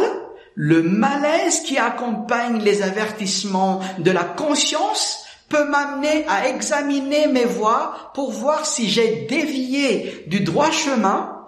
le 0.54 0.82
malaise 0.82 1.60
qui 1.62 1.78
accompagne 1.78 2.62
les 2.62 2.82
avertissements 2.82 3.80
de 3.98 4.10
la 4.10 4.24
conscience 4.24 5.21
peut 5.52 5.68
m'amener 5.68 6.24
à 6.28 6.48
examiner 6.48 7.26
mes 7.26 7.44
voies 7.44 8.10
pour 8.14 8.32
voir 8.32 8.64
si 8.64 8.88
j'ai 8.88 9.26
dévié 9.26 10.24
du 10.26 10.40
droit 10.40 10.70
chemin 10.70 11.44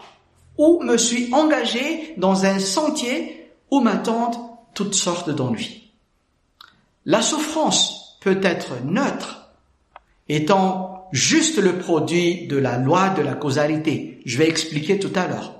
ou 0.59 0.83
me 0.83 0.99
suis 0.99 1.33
engagé 1.33 2.13
dans 2.19 2.45
un 2.45 2.59
sentier 2.59 3.51
où 3.71 3.81
m'attendent 3.81 4.37
toutes 4.75 4.95
sortes 4.95 5.31
d'ennuis. 5.31 5.91
La 7.07 7.23
souffrance 7.23 8.19
peut 8.21 8.41
être 8.43 8.75
neutre, 8.85 9.55
étant 10.29 11.09
juste 11.13 11.57
le 11.57 11.79
produit 11.79 12.47
de 12.47 12.59
la 12.59 12.77
loi 12.77 13.09
de 13.09 13.23
la 13.23 13.33
causalité. 13.33 14.21
Je 14.27 14.37
vais 14.37 14.49
expliquer 14.49 14.99
tout 14.99 15.13
à 15.15 15.27
l'heure. 15.27 15.55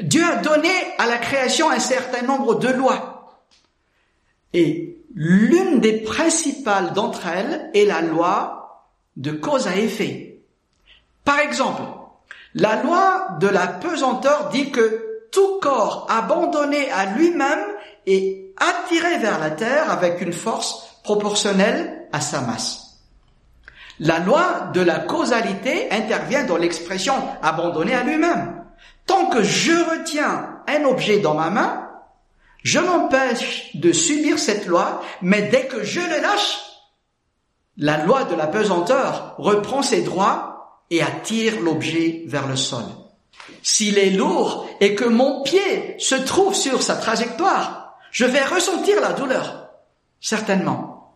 Dieu 0.00 0.24
a 0.24 0.36
donné 0.36 0.72
à 0.98 1.06
la 1.06 1.18
création 1.18 1.70
un 1.70 1.78
certain 1.78 2.22
nombre 2.22 2.56
de 2.56 2.68
lois. 2.68 3.38
Et 4.54 4.89
l'une 5.14 5.80
des 5.80 6.00
principales 6.00 6.92
d'entre 6.92 7.26
elles 7.26 7.70
est 7.74 7.84
la 7.84 8.00
loi 8.00 8.86
de 9.16 9.32
cause 9.32 9.66
à 9.66 9.76
effet. 9.76 10.42
Par 11.24 11.38
exemple, 11.40 11.82
la 12.54 12.82
loi 12.82 13.36
de 13.40 13.48
la 13.48 13.66
pesanteur 13.66 14.50
dit 14.50 14.70
que 14.70 15.28
tout 15.32 15.58
corps 15.60 16.06
abandonné 16.10 16.90
à 16.90 17.06
lui-même 17.06 17.60
est 18.06 18.54
attiré 18.56 19.18
vers 19.18 19.38
la 19.38 19.50
terre 19.50 19.90
avec 19.90 20.20
une 20.20 20.32
force 20.32 20.98
proportionnelle 21.04 22.08
à 22.12 22.20
sa 22.20 22.40
masse. 22.40 22.98
La 24.00 24.18
loi 24.18 24.70
de 24.72 24.80
la 24.80 25.00
causalité 25.00 25.90
intervient 25.92 26.44
dans 26.44 26.56
l'expression 26.56 27.14
abandonné 27.42 27.94
à 27.94 28.02
lui-même. 28.02 28.64
Tant 29.06 29.26
que 29.26 29.42
je 29.42 29.72
retiens 29.72 30.60
un 30.66 30.84
objet 30.84 31.18
dans 31.18 31.34
ma 31.34 31.50
main, 31.50 31.89
je 32.62 32.78
m'empêche 32.78 33.74
de 33.76 33.92
subir 33.92 34.38
cette 34.38 34.66
loi, 34.66 35.02
mais 35.22 35.42
dès 35.42 35.66
que 35.66 35.82
je 35.82 36.00
le 36.00 36.20
lâche, 36.20 36.58
la 37.76 38.04
loi 38.04 38.24
de 38.24 38.34
la 38.34 38.46
pesanteur 38.46 39.34
reprend 39.38 39.82
ses 39.82 40.02
droits 40.02 40.82
et 40.90 41.02
attire 41.02 41.60
l'objet 41.60 42.24
vers 42.26 42.46
le 42.46 42.56
sol. 42.56 42.84
S'il 43.62 43.98
est 43.98 44.10
lourd 44.10 44.68
et 44.80 44.94
que 44.94 45.04
mon 45.04 45.42
pied 45.42 45.96
se 45.98 46.14
trouve 46.14 46.54
sur 46.54 46.82
sa 46.82 46.96
trajectoire, 46.96 47.96
je 48.10 48.24
vais 48.24 48.44
ressentir 48.44 49.00
la 49.00 49.12
douleur, 49.12 49.70
certainement. 50.20 51.14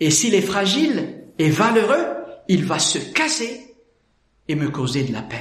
Et 0.00 0.10
s'il 0.10 0.34
est 0.34 0.42
fragile 0.42 1.24
et 1.38 1.50
valeureux, 1.50 2.06
il 2.48 2.64
va 2.64 2.78
se 2.78 2.98
casser 2.98 3.74
et 4.48 4.54
me 4.54 4.68
causer 4.68 5.04
de 5.04 5.12
la 5.12 5.22
peine. 5.22 5.40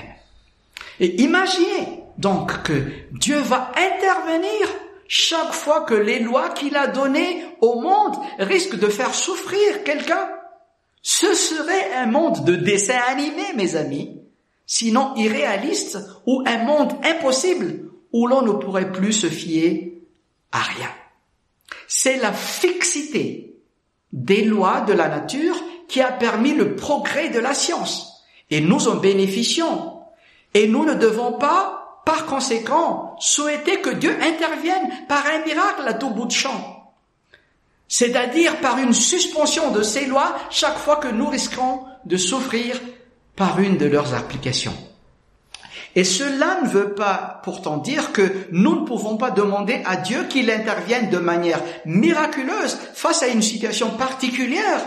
Et 1.00 1.22
imaginez 1.22 2.04
donc 2.18 2.64
que 2.64 2.84
Dieu 3.12 3.40
va 3.40 3.72
intervenir 3.76 4.68
chaque 5.16 5.54
fois 5.54 5.82
que 5.82 5.94
les 5.94 6.18
lois 6.18 6.50
qu'il 6.50 6.76
a 6.76 6.88
données 6.88 7.46
au 7.62 7.80
monde 7.80 8.16
risquent 8.40 8.80
de 8.80 8.88
faire 8.88 9.14
souffrir 9.14 9.84
quelqu'un. 9.84 10.28
Ce 11.04 11.36
serait 11.36 11.94
un 11.94 12.08
monde 12.08 12.44
de 12.46 12.56
dessin 12.56 12.98
animé, 13.10 13.44
mes 13.56 13.76
amis, 13.76 14.20
sinon 14.66 15.14
irréaliste, 15.16 16.00
ou 16.26 16.42
un 16.48 16.64
monde 16.64 16.94
impossible 17.04 17.92
où 18.12 18.26
l'on 18.26 18.42
ne 18.42 18.54
pourrait 18.54 18.92
plus 18.92 19.14
se 19.14 19.28
fier 19.28 20.02
à 20.52 20.62
rien. 20.62 20.90
C'est 21.88 22.18
la 22.18 22.34
fixité 22.34 23.62
des 24.14 24.44
lois 24.44 24.82
de 24.82 24.94
la 24.94 25.10
nature 25.10 25.62
qui 25.88 26.02
a 26.02 26.12
permis 26.12 26.56
le 26.56 26.76
progrès 26.76 27.30
de 27.30 27.40
la 27.40 27.54
science. 27.54 28.24
Et 28.50 28.62
nous 28.62 28.88
en 28.88 28.96
bénéficions. 28.96 29.94
Et 30.56 30.68
nous 30.68 30.86
ne 30.86 30.96
devons 30.96 31.34
pas, 31.34 31.83
par 32.06 32.26
conséquent, 32.26 33.16
souhaiter 33.20 33.82
que 33.82 33.90
Dieu 33.90 34.18
intervienne 34.22 34.90
par 35.08 35.26
un 35.26 35.46
miracle 35.46 35.88
à 35.88 35.94
tout 35.94 36.10
bout 36.10 36.26
de 36.26 36.32
champ. 36.32 36.94
C'est-à-dire 37.88 38.58
par 38.58 38.80
une 38.80 38.94
suspension 38.94 39.72
de 39.72 39.84
ces 39.84 40.06
lois 40.06 40.36
chaque 40.50 40.78
fois 40.78 40.98
que 40.98 41.08
nous 41.08 41.28
risquons 41.28 41.86
de 42.06 42.18
souffrir 42.18 42.80
par 43.36 43.60
une 43.60 43.78
de 43.78 43.86
leurs 43.86 44.14
applications. 44.14 44.76
Et 45.96 46.04
cela 46.04 46.62
ne 46.62 46.68
veut 46.68 46.96
pas 46.96 47.42
pourtant 47.44 47.78
dire 47.78 48.12
que 48.12 48.48
nous 48.52 48.82
ne 48.82 48.86
pouvons 48.86 49.16
pas 49.16 49.30
demander 49.30 49.82
à 49.86 49.96
Dieu 49.96 50.24
qu'il 50.24 50.50
intervienne 50.50 51.10
de 51.10 51.20
manière 51.20 51.62
miraculeuse 51.86 52.78
face 52.96 53.22
à 53.22 53.28
une 53.28 53.44
situation 53.44 53.92
particulière. 53.92 54.82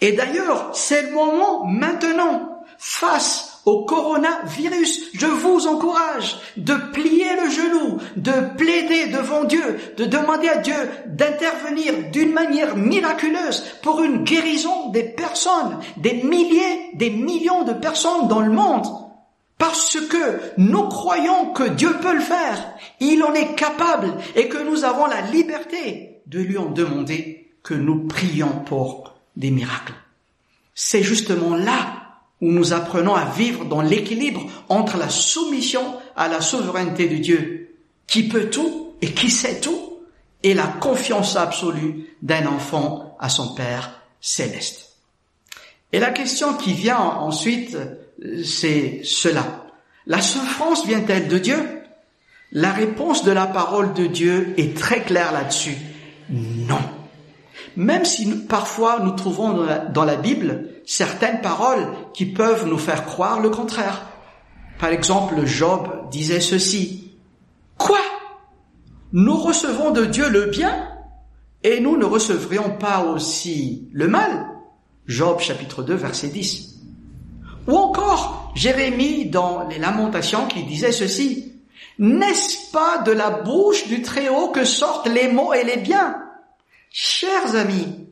Et 0.00 0.12
d'ailleurs, 0.12 0.70
c'est 0.74 1.02
le 1.02 1.12
moment 1.12 1.64
maintenant, 1.64 2.64
face 2.76 3.53
au 3.64 3.84
coronavirus, 3.84 5.10
je 5.14 5.26
vous 5.26 5.66
encourage 5.66 6.38
de 6.56 6.74
plier 6.92 7.36
le 7.42 7.50
genou, 7.50 7.98
de 8.16 8.56
plaider 8.56 9.06
devant 9.06 9.44
Dieu, 9.44 9.78
de 9.96 10.04
demander 10.04 10.48
à 10.48 10.58
Dieu 10.58 10.74
d'intervenir 11.06 12.10
d'une 12.12 12.32
manière 12.32 12.76
miraculeuse 12.76 13.64
pour 13.82 14.02
une 14.02 14.24
guérison 14.24 14.90
des 14.90 15.04
personnes, 15.04 15.78
des 15.96 16.22
milliers, 16.22 16.90
des 16.94 17.10
millions 17.10 17.64
de 17.64 17.72
personnes 17.72 18.28
dans 18.28 18.40
le 18.40 18.52
monde. 18.52 18.86
Parce 19.56 19.98
que 19.98 20.40
nous 20.58 20.88
croyons 20.88 21.52
que 21.52 21.62
Dieu 21.62 21.96
peut 22.02 22.14
le 22.14 22.20
faire, 22.20 22.74
il 23.00 23.22
en 23.22 23.32
est 23.32 23.54
capable 23.54 24.14
et 24.34 24.48
que 24.48 24.58
nous 24.58 24.84
avons 24.84 25.06
la 25.06 25.22
liberté 25.22 26.20
de 26.26 26.40
lui 26.40 26.58
en 26.58 26.66
demander 26.66 27.52
que 27.62 27.74
nous 27.74 28.06
prions 28.06 28.62
pour 28.66 29.14
des 29.36 29.50
miracles. 29.50 29.94
C'est 30.74 31.02
justement 31.02 31.56
là 31.56 32.03
où 32.40 32.50
nous 32.50 32.72
apprenons 32.72 33.14
à 33.14 33.24
vivre 33.24 33.64
dans 33.64 33.80
l'équilibre 33.80 34.46
entre 34.68 34.96
la 34.96 35.08
soumission 35.08 35.82
à 36.16 36.28
la 36.28 36.40
souveraineté 36.40 37.08
de 37.08 37.16
Dieu, 37.16 37.76
qui 38.06 38.28
peut 38.28 38.50
tout 38.50 38.94
et 39.00 39.12
qui 39.12 39.30
sait 39.30 39.60
tout, 39.60 40.00
et 40.42 40.54
la 40.54 40.66
confiance 40.66 41.36
absolue 41.36 42.06
d'un 42.22 42.46
enfant 42.46 43.16
à 43.18 43.28
son 43.28 43.54
Père 43.54 44.00
céleste. 44.20 44.96
Et 45.92 46.00
la 46.00 46.10
question 46.10 46.54
qui 46.54 46.72
vient 46.72 46.98
ensuite, 46.98 47.76
c'est 48.44 49.00
cela. 49.04 49.64
La 50.06 50.20
souffrance 50.20 50.86
vient-elle 50.86 51.28
de 51.28 51.38
Dieu? 51.38 51.82
La 52.52 52.72
réponse 52.72 53.24
de 53.24 53.32
la 53.32 53.46
parole 53.46 53.94
de 53.94 54.06
Dieu 54.06 54.54
est 54.58 54.76
très 54.76 55.02
claire 55.02 55.32
là-dessus. 55.32 55.76
Non. 56.30 56.80
Même 57.76 58.04
si 58.04 58.26
parfois 58.46 59.00
nous 59.00 59.12
trouvons 59.12 59.52
dans 59.52 59.64
la, 59.64 59.78
dans 59.78 60.04
la 60.04 60.16
Bible 60.16 60.68
certaines 60.86 61.40
paroles 61.40 61.86
qui 62.12 62.26
peuvent 62.26 62.66
nous 62.66 62.78
faire 62.78 63.04
croire 63.04 63.40
le 63.40 63.50
contraire. 63.50 64.06
Par 64.78 64.90
exemple, 64.90 65.44
Job 65.46 65.88
disait 66.10 66.40
ceci. 66.40 67.12
Quoi? 67.78 68.00
Nous 69.12 69.36
recevons 69.36 69.90
de 69.90 70.04
Dieu 70.04 70.28
le 70.28 70.46
bien 70.46 70.88
et 71.62 71.80
nous 71.80 71.96
ne 71.96 72.04
recevrions 72.04 72.76
pas 72.78 73.04
aussi 73.04 73.88
le 73.92 74.08
mal? 74.08 74.46
Job 75.06 75.40
chapitre 75.40 75.82
2 75.82 75.94
verset 75.94 76.28
10. 76.28 76.80
Ou 77.66 77.76
encore 77.76 78.52
Jérémie 78.54 79.26
dans 79.26 79.66
les 79.68 79.78
lamentations 79.78 80.46
qui 80.46 80.64
disait 80.64 80.92
ceci. 80.92 81.52
N'est-ce 81.98 82.72
pas 82.72 82.98
de 82.98 83.12
la 83.12 83.30
bouche 83.30 83.86
du 83.86 84.02
Très-Haut 84.02 84.48
que 84.48 84.64
sortent 84.64 85.08
les 85.08 85.28
mots 85.28 85.52
et 85.54 85.64
les 85.64 85.76
biens? 85.76 86.23
Chers 86.96 87.56
amis, 87.56 88.06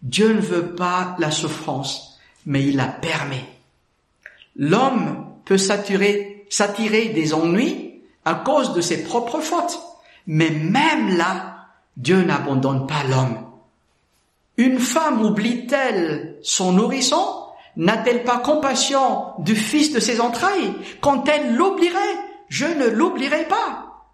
Dieu 0.00 0.32
ne 0.32 0.40
veut 0.40 0.76
pas 0.76 1.16
la 1.18 1.32
souffrance, 1.32 2.20
mais 2.46 2.62
il 2.62 2.76
la 2.76 2.86
permet. 2.86 3.44
L'homme 4.54 5.26
peut 5.44 5.58
s'attirer, 5.58 6.46
des 6.48 7.34
ennuis 7.34 8.00
à 8.24 8.34
cause 8.36 8.74
de 8.74 8.80
ses 8.80 9.02
propres 9.02 9.40
fautes, 9.40 9.80
mais 10.28 10.50
même 10.50 11.16
là, 11.16 11.66
Dieu 11.96 12.22
n'abandonne 12.22 12.86
pas 12.86 13.02
l'homme. 13.10 13.44
Une 14.56 14.78
femme 14.78 15.24
oublie-t-elle 15.24 16.38
son 16.42 16.74
nourrisson? 16.74 17.26
N'a-t-elle 17.74 18.22
pas 18.22 18.38
compassion 18.38 19.32
du 19.40 19.56
fils 19.56 19.92
de 19.92 19.98
ses 19.98 20.20
entrailles? 20.20 20.72
Quand 21.00 21.28
elle 21.28 21.56
l'oublierait, 21.56 22.18
je 22.48 22.66
ne 22.66 22.86
l'oublierai 22.86 23.48
pas. 23.48 24.04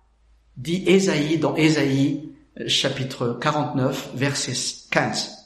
Dit 0.57 0.83
Ésaïe 0.87 1.37
dans 1.37 1.55
Ésaïe 1.57 2.28
chapitre 2.67 3.39
49 3.41 4.11
verset 4.15 4.55
15. 4.91 5.39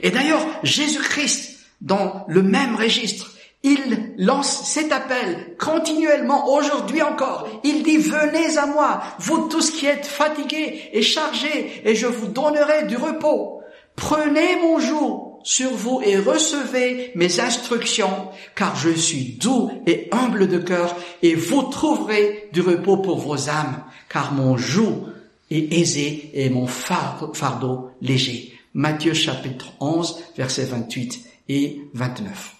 Et 0.00 0.10
d'ailleurs, 0.10 0.44
Jésus-Christ, 0.62 1.58
dans 1.80 2.24
le 2.28 2.42
même 2.42 2.76
registre, 2.76 3.32
il 3.62 4.14
lance 4.18 4.64
cet 4.64 4.90
appel 4.90 5.56
continuellement, 5.58 6.52
aujourd'hui 6.52 7.02
encore. 7.02 7.48
Il 7.62 7.82
dit, 7.84 7.98
venez 7.98 8.58
à 8.58 8.66
moi, 8.66 9.02
vous 9.18 9.48
tous 9.48 9.70
qui 9.70 9.86
êtes 9.86 10.06
fatigués 10.06 10.90
et 10.92 11.02
chargés, 11.02 11.82
et 11.84 11.94
je 11.94 12.06
vous 12.06 12.26
donnerai 12.26 12.86
du 12.86 12.96
repos. 12.96 13.60
Prenez 13.94 14.56
mon 14.56 14.80
joug 14.80 15.38
sur 15.44 15.70
vous 15.70 16.00
et 16.04 16.16
recevez 16.16 17.12
mes 17.14 17.40
instructions, 17.40 18.28
car 18.56 18.74
je 18.74 18.90
suis 18.90 19.36
doux 19.40 19.70
et 19.86 20.08
humble 20.10 20.48
de 20.48 20.58
cœur, 20.58 20.96
et 21.22 21.34
vous 21.34 21.62
trouverez 21.62 22.48
du 22.52 22.62
repos 22.62 22.96
pour 22.96 23.18
vos 23.18 23.48
âmes, 23.48 23.84
car 24.08 24.32
mon 24.32 24.56
joug 24.56 25.06
est 25.52 25.72
aisé 25.78 26.30
et 26.34 26.50
mon 26.50 26.66
fardeau 26.66 27.90
léger. 28.00 28.58
Matthieu 28.74 29.12
chapitre 29.12 29.66
11, 29.80 30.18
versets 30.36 30.64
28 30.64 31.26
et 31.48 31.82
29. 31.94 32.54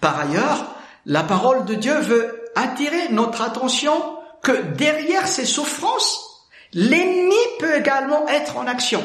Par 0.00 0.18
ailleurs, 0.18 0.74
la 1.06 1.22
parole 1.22 1.64
de 1.64 1.74
Dieu 1.74 1.98
veut 2.00 2.50
attirer 2.56 3.08
notre 3.10 3.42
attention 3.42 3.92
que 4.42 4.52
derrière 4.76 5.26
ces 5.26 5.46
souffrances, 5.46 6.48
l'ennemi 6.72 7.34
peut 7.58 7.76
également 7.76 8.26
être 8.28 8.56
en 8.56 8.66
action. 8.66 9.02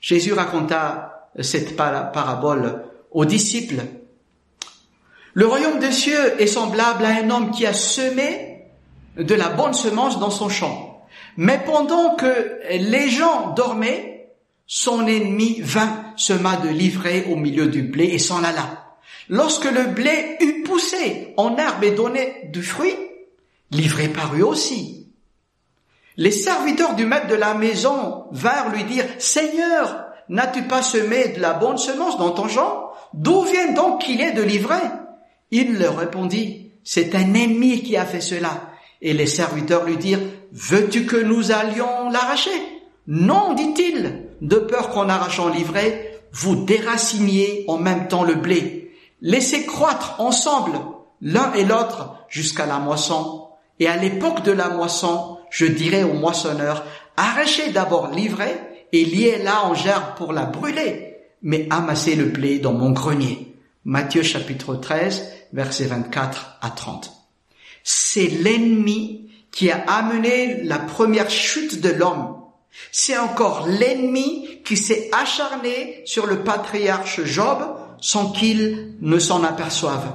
Jésus 0.00 0.32
raconta 0.32 1.30
cette 1.40 1.76
parabole 1.76 2.84
aux 3.10 3.24
disciples. 3.24 3.82
Le 5.34 5.46
royaume 5.46 5.78
des 5.78 5.92
cieux 5.92 6.40
est 6.40 6.46
semblable 6.46 7.04
à 7.04 7.10
un 7.10 7.30
homme 7.30 7.50
qui 7.50 7.66
a 7.66 7.72
semé 7.72 8.64
de 9.16 9.34
la 9.34 9.48
bonne 9.48 9.74
semence 9.74 10.18
dans 10.18 10.30
son 10.30 10.48
champ. 10.48 10.89
Mais 11.36 11.60
pendant 11.64 12.16
que 12.16 12.60
les 12.70 13.08
gens 13.08 13.50
dormaient, 13.50 14.34
son 14.66 15.06
ennemi 15.06 15.60
vint, 15.60 16.12
sema 16.16 16.56
de 16.56 16.68
livrer 16.68 17.26
au 17.30 17.36
milieu 17.36 17.66
du 17.66 17.82
blé 17.82 18.04
et 18.04 18.18
s'en 18.18 18.44
alla. 18.44 18.96
Lorsque 19.28 19.70
le 19.70 19.84
blé 19.84 20.36
eut 20.40 20.62
poussé 20.62 21.34
en 21.36 21.56
herbe 21.56 21.84
et 21.84 21.90
donné 21.92 22.48
du 22.52 22.62
fruit, 22.62 22.94
livré 23.70 24.08
parut 24.08 24.42
aussi. 24.42 25.08
Les 26.16 26.30
serviteurs 26.30 26.94
du 26.94 27.06
maître 27.06 27.28
de 27.28 27.34
la 27.34 27.54
maison 27.54 28.26
vinrent 28.32 28.70
lui 28.70 28.84
dire, 28.84 29.06
Seigneur, 29.18 30.04
n'as-tu 30.28 30.62
pas 30.62 30.82
semé 30.82 31.28
de 31.28 31.40
la 31.40 31.54
bonne 31.54 31.78
semence 31.78 32.18
dans 32.18 32.30
ton 32.30 32.46
champ? 32.46 32.90
D'où 33.14 33.42
vient 33.42 33.72
donc 33.72 34.02
qu'il 34.02 34.20
est 34.20 34.32
de 34.32 34.42
livrer? 34.42 34.82
Il 35.50 35.78
leur 35.78 35.96
répondit, 35.96 36.72
c'est 36.84 37.14
un 37.14 37.34
ennemi 37.34 37.82
qui 37.82 37.96
a 37.96 38.04
fait 38.04 38.20
cela. 38.20 38.69
Et 39.02 39.12
les 39.12 39.26
serviteurs 39.26 39.84
lui 39.84 39.96
dirent, 39.96 40.20
veux-tu 40.52 41.06
que 41.06 41.16
nous 41.16 41.52
allions 41.52 42.10
l'arracher? 42.10 42.50
Non, 43.06 43.54
dit-il, 43.54 44.26
de 44.40 44.56
peur 44.56 44.90
qu'en 44.90 45.08
arrachant 45.08 45.48
l'ivraie, 45.48 46.20
vous 46.32 46.64
déraciniez 46.64 47.64
en 47.66 47.78
même 47.78 48.08
temps 48.08 48.24
le 48.24 48.34
blé. 48.34 48.92
Laissez 49.20 49.66
croître 49.66 50.20
ensemble 50.20 50.78
l'un 51.20 51.52
et 51.54 51.64
l'autre 51.64 52.14
jusqu'à 52.28 52.66
la 52.66 52.78
moisson. 52.78 53.48
Et 53.78 53.88
à 53.88 53.96
l'époque 53.96 54.42
de 54.42 54.52
la 54.52 54.68
moisson, 54.68 55.38
je 55.50 55.66
dirais 55.66 56.04
au 56.04 56.14
moissonneur, 56.14 56.84
arrachez 57.16 57.70
d'abord 57.72 58.10
l'ivraie 58.10 58.86
et 58.92 59.04
liez-la 59.04 59.66
en 59.66 59.74
gerbe 59.74 60.14
pour 60.16 60.32
la 60.32 60.44
brûler, 60.44 61.16
mais 61.42 61.66
amassez 61.70 62.14
le 62.14 62.26
blé 62.26 62.58
dans 62.58 62.72
mon 62.72 62.90
grenier. 62.90 63.56
Matthieu 63.84 64.22
chapitre 64.22 64.74
13, 64.74 65.26
versets 65.52 65.86
24 65.86 66.58
à 66.60 66.70
30. 66.70 67.19
C'est 67.92 68.28
l'ennemi 68.28 69.28
qui 69.50 69.68
a 69.68 69.82
amené 69.88 70.62
la 70.62 70.78
première 70.78 71.28
chute 71.28 71.80
de 71.80 71.88
l'homme. 71.88 72.36
C'est 72.92 73.18
encore 73.18 73.66
l'ennemi 73.66 74.60
qui 74.64 74.76
s'est 74.76 75.10
acharné 75.12 76.02
sur 76.04 76.26
le 76.26 76.44
patriarche 76.44 77.24
Job 77.24 77.58
sans 78.00 78.30
qu'il 78.30 78.94
ne 79.00 79.18
s'en 79.18 79.42
aperçoive. 79.42 80.06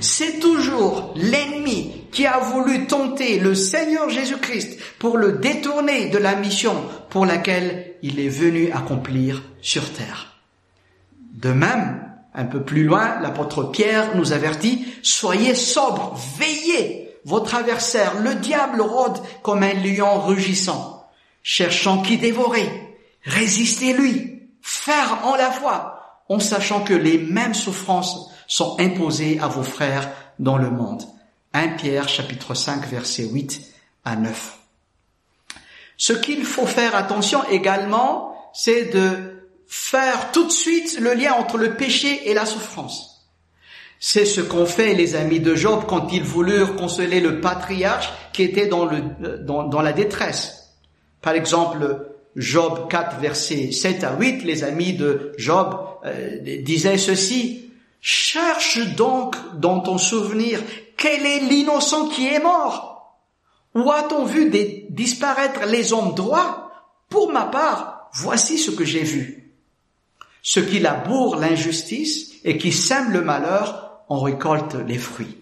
C'est 0.00 0.40
toujours 0.40 1.14
l'ennemi 1.14 1.92
qui 2.10 2.26
a 2.26 2.40
voulu 2.40 2.88
tenter 2.88 3.38
le 3.38 3.54
Seigneur 3.54 4.10
Jésus-Christ 4.10 4.80
pour 4.98 5.16
le 5.16 5.34
détourner 5.34 6.08
de 6.08 6.18
la 6.18 6.34
mission 6.34 6.74
pour 7.10 7.26
laquelle 7.26 7.94
il 8.02 8.18
est 8.18 8.28
venu 8.28 8.72
accomplir 8.72 9.44
sur 9.62 9.88
terre. 9.92 10.34
De 11.32 11.52
même, 11.52 12.02
un 12.34 12.44
peu 12.44 12.64
plus 12.64 12.82
loin, 12.82 13.20
l'apôtre 13.20 13.70
Pierre 13.70 14.16
nous 14.16 14.32
avertit, 14.32 14.84
soyez 15.02 15.54
sobres, 15.54 16.18
veillez, 16.36 17.09
votre 17.24 17.54
adversaire, 17.54 18.20
le 18.20 18.34
diable 18.36 18.80
rôde 18.80 19.18
comme 19.42 19.62
un 19.62 19.74
lion 19.74 20.20
rugissant, 20.20 21.08
cherchant 21.42 22.02
qui 22.02 22.18
dévorer, 22.18 22.98
résistez-lui, 23.24 24.48
faire 24.62 25.20
en 25.24 25.36
la 25.36 25.50
foi, 25.50 26.22
en 26.28 26.38
sachant 26.38 26.82
que 26.82 26.94
les 26.94 27.18
mêmes 27.18 27.54
souffrances 27.54 28.30
sont 28.46 28.76
imposées 28.78 29.38
à 29.40 29.48
vos 29.48 29.62
frères 29.62 30.10
dans 30.38 30.56
le 30.56 30.70
monde. 30.70 31.02
1 31.52 31.68
Pierre 31.70 32.08
chapitre 32.08 32.54
5 32.54 32.86
verset 32.86 33.24
8 33.24 33.60
à 34.04 34.16
9. 34.16 34.58
Ce 35.96 36.12
qu'il 36.12 36.44
faut 36.44 36.66
faire 36.66 36.94
attention 36.94 37.42
également, 37.50 38.34
c'est 38.52 38.86
de 38.86 39.44
faire 39.66 40.32
tout 40.32 40.44
de 40.44 40.52
suite 40.52 40.98
le 40.98 41.14
lien 41.14 41.34
entre 41.34 41.58
le 41.58 41.76
péché 41.76 42.30
et 42.30 42.34
la 42.34 42.46
souffrance. 42.46 43.09
C'est 44.02 44.24
ce 44.24 44.40
qu'ont 44.40 44.64
fait 44.64 44.94
les 44.94 45.14
amis 45.14 45.40
de 45.40 45.54
Job 45.54 45.84
quand 45.86 46.08
ils 46.10 46.24
voulurent 46.24 46.74
consoler 46.74 47.20
le 47.20 47.42
patriarche 47.42 48.10
qui 48.32 48.42
était 48.42 48.66
dans, 48.66 48.86
le, 48.86 49.02
dans, 49.40 49.82
la 49.82 49.92
détresse. 49.92 50.72
Par 51.20 51.34
exemple, 51.34 52.06
Job 52.34 52.88
4, 52.88 53.20
verset 53.20 53.72
7 53.72 54.02
à 54.04 54.16
8, 54.18 54.42
les 54.42 54.64
amis 54.64 54.94
de 54.94 55.32
Job 55.36 55.76
euh, 56.06 56.38
disaient 56.62 56.96
ceci, 56.96 57.66
Cherche 58.00 58.78
donc 58.96 59.36
dans 59.58 59.80
ton 59.80 59.98
souvenir 59.98 60.60
quel 60.96 61.26
est 61.26 61.40
l'innocent 61.40 62.08
qui 62.08 62.26
est 62.26 62.42
mort 62.42 63.18
Où 63.74 63.90
a-t-on 63.92 64.24
vu 64.24 64.50
disparaître 64.88 65.66
les 65.66 65.92
hommes 65.92 66.14
droits? 66.14 66.70
Pour 67.10 67.30
ma 67.30 67.44
part, 67.44 68.08
voici 68.14 68.56
ce 68.56 68.70
que 68.70 68.84
j'ai 68.84 69.02
vu. 69.02 69.52
Ceux 70.42 70.62
qui 70.62 70.78
labourent 70.78 71.36
l'injustice 71.36 72.32
et 72.44 72.56
qui 72.56 72.72
sèment 72.72 73.12
le 73.12 73.20
malheur 73.20 73.89
en 74.10 74.20
récoltent 74.20 74.76
les 74.86 74.98
fruits. 74.98 75.38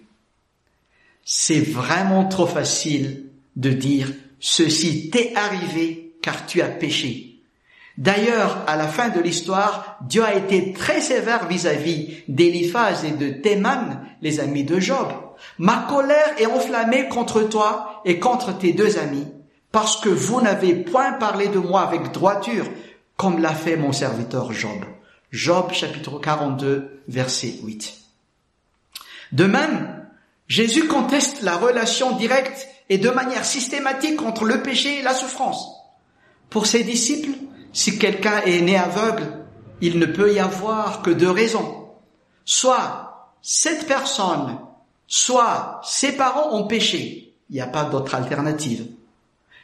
C'est 1.25 1.61
vraiment 1.61 2.27
trop 2.27 2.47
facile 2.47 3.25
de 3.57 3.71
dire 3.71 4.13
ceci 4.39 5.11
t'est 5.11 5.35
arrivé 5.35 6.15
car 6.23 6.47
tu 6.47 6.63
as 6.63 6.69
péché. 6.69 7.41
D'ailleurs, 7.97 8.63
à 8.69 8.77
la 8.77 8.87
fin 8.87 9.09
de 9.09 9.19
l'histoire, 9.19 9.99
Dieu 10.03 10.23
a 10.23 10.35
été 10.35 10.73
très 10.73 11.01
sévère 11.01 11.49
vis-à-vis 11.49 12.23
d'Eliphaz 12.29 13.05
et 13.05 13.11
de 13.11 13.31
Théman, 13.31 14.01
les 14.23 14.39
amis 14.39 14.63
de 14.63 14.79
Job. 14.79 15.09
Ma 15.59 15.87
colère 15.89 16.35
est 16.39 16.47
enflammée 16.47 17.09
contre 17.09 17.43
toi 17.43 18.01
et 18.05 18.21
contre 18.21 18.57
tes 18.57 18.73
deux 18.73 18.99
amis, 18.99 19.27
parce 19.73 20.01
que 20.01 20.09
vous 20.09 20.41
n'avez 20.41 20.75
point 20.75 21.13
parlé 21.13 21.49
de 21.49 21.59
moi 21.59 21.81
avec 21.81 22.13
droiture, 22.13 22.67
comme 23.17 23.43
l'a 23.43 23.55
fait 23.55 23.77
mon 23.77 23.93
serviteur 23.93 24.53
Job. 24.53 24.85
Job 25.33 25.73
chapitre 25.73 26.21
42, 26.21 27.03
verset 27.09 27.55
8. 27.65 27.98
De 29.33 29.45
même, 29.45 30.07
Jésus 30.47 30.87
conteste 30.87 31.43
la 31.43 31.57
relation 31.57 32.17
directe 32.17 32.69
et 32.89 32.99
de 32.99 33.11
manière 33.11 33.45
systématique 33.45 34.23
entre 34.23 34.45
le 34.45 34.63
péché 34.63 34.99
et 34.99 35.03
la 35.03 35.15
souffrance. 35.15 35.69
Pour 36.49 36.67
ses 36.67 36.85
disciples, 36.85 37.37
si 37.73 37.99
quelqu'un 37.99 38.41
est 38.43 38.63
né 38.63 38.77
aveugle, 38.77 39.45
il 39.81 39.99
ne 39.99 40.07
peut 40.07 40.33
y 40.33 40.39
avoir 40.39 41.03
que 41.03 41.11
deux 41.11 41.31
raisons. 41.31 41.89
Soit 42.45 43.31
cette 43.43 43.87
personne, 43.87 44.59
soit 45.07 45.81
ses 45.85 46.13
parents 46.13 46.57
ont 46.57 46.67
péché. 46.67 47.35
Il 47.51 47.55
n'y 47.55 47.61
a 47.61 47.67
pas 47.67 47.85
d'autre 47.85 48.15
alternative. 48.15 48.87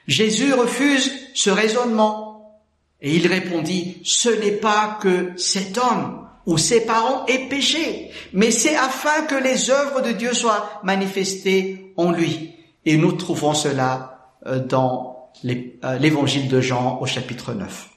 Jésus 0.06 0.52
refuse 0.52 1.10
ce 1.34 1.50
raisonnement 1.50 2.60
et 3.00 3.16
il 3.16 3.26
répondit, 3.26 4.00
ce 4.04 4.28
n'est 4.28 4.52
pas 4.52 4.98
que 5.00 5.32
cet 5.36 5.78
homme 5.78 6.23
ou 6.46 6.58
ses 6.58 6.84
parents 6.84 7.24
aient 7.26 7.48
péché, 7.48 8.10
mais 8.32 8.50
c'est 8.50 8.76
afin 8.76 9.22
que 9.22 9.34
les 9.34 9.70
œuvres 9.70 10.02
de 10.02 10.12
Dieu 10.12 10.34
soient 10.34 10.80
manifestées 10.82 11.92
en 11.96 12.12
lui. 12.12 12.54
Et 12.84 12.96
nous 12.96 13.12
trouvons 13.12 13.54
cela 13.54 14.32
euh, 14.46 14.58
dans 14.58 15.30
euh, 15.44 15.98
l'évangile 15.98 16.48
de 16.48 16.60
Jean 16.60 16.98
au 17.00 17.06
chapitre 17.06 17.54
9. 17.54 17.88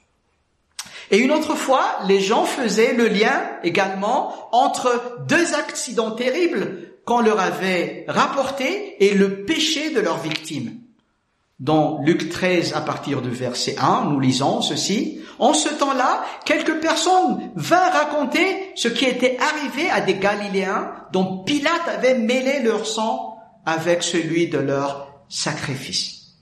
Et 1.12 1.19
une 1.19 1.31
autre 1.31 1.55
fois, 1.55 1.99
les 2.07 2.19
gens 2.19 2.43
faisaient 2.43 2.93
le 2.93 3.07
lien 3.07 3.49
également 3.63 4.33
entre 4.51 5.19
deux 5.27 5.53
accidents 5.53 6.12
terribles 6.12 6.91
qu'on 7.05 7.21
leur 7.21 7.39
avait 7.39 8.03
rapportés 8.10 9.03
et 9.05 9.13
le 9.13 9.45
péché 9.45 9.91
de 9.93 10.01
leur 10.01 10.17
victime. 10.17 10.73
Dans 11.60 12.00
Luc 12.04 12.30
13, 12.30 12.74
à 12.76 12.82
partir 12.82 13.24
du 13.24 13.32
verset 13.32 13.76
1, 13.80 14.10
nous 14.12 14.20
lisons 14.20 14.62
ceci. 14.62 15.22
En 15.39 15.56
ce 15.56 15.70
temps-là, 15.70 16.24
quelques 16.46 16.80
personnes 16.80 17.52
vinrent 17.56 17.93
raconter 17.93 18.72
ce 18.76 18.88
qui 18.88 19.06
était 19.06 19.38
arrivé 19.39 19.89
à 19.89 20.02
des 20.02 20.15
Galiléens 20.15 20.91
dont 21.12 21.39
Pilate 21.39 21.88
avait 21.88 22.17
mêlé 22.17 22.62
leur 22.62 22.86
sang 22.86 23.39
avec 23.65 24.04
celui 24.04 24.50
de 24.50 24.60
leur 24.60 25.12
sacrifice. 25.30 26.36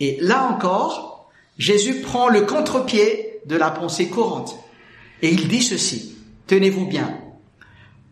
Et 0.00 0.16
là 0.22 0.48
encore, 0.50 1.30
Jésus 1.58 2.00
prend 2.00 2.28
le 2.28 2.42
contre-pied 2.42 3.40
de 3.44 3.56
la 3.56 3.70
pensée 3.70 4.08
courante. 4.08 4.56
Et 5.20 5.30
il 5.30 5.48
dit 5.48 5.62
ceci. 5.62 6.16
Tenez-vous 6.46 6.86
bien. 6.86 7.20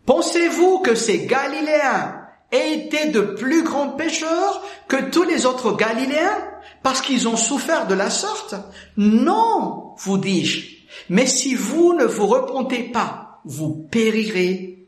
Pensez-vous 0.05 0.79
que 0.79 0.93
ces 0.93 1.25
Galiléens 1.25 2.18
été 2.51 3.07
de 3.07 3.21
plus 3.21 3.63
grands 3.63 3.89
pécheurs 3.89 4.63
que 4.87 5.09
tous 5.09 5.23
les 5.23 5.45
autres 5.45 5.75
Galiléens 5.75 6.37
parce 6.83 7.01
qu'ils 7.01 7.27
ont 7.27 7.37
souffert 7.37 7.87
de 7.87 7.93
la 7.93 8.09
sorte 8.09 8.55
Non, 8.97 9.93
vous 9.97 10.17
dis-je. 10.17 10.77
Mais 11.09 11.25
si 11.25 11.55
vous 11.55 11.93
ne 11.93 12.05
vous 12.05 12.27
repentez 12.27 12.83
pas, 12.83 13.41
vous 13.45 13.73
périrez 13.91 14.85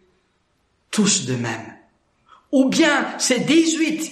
tous 0.90 1.26
de 1.26 1.36
même. 1.36 1.76
Ou 2.52 2.66
bien 2.66 3.08
ces 3.18 3.40
dix-huit 3.40 4.12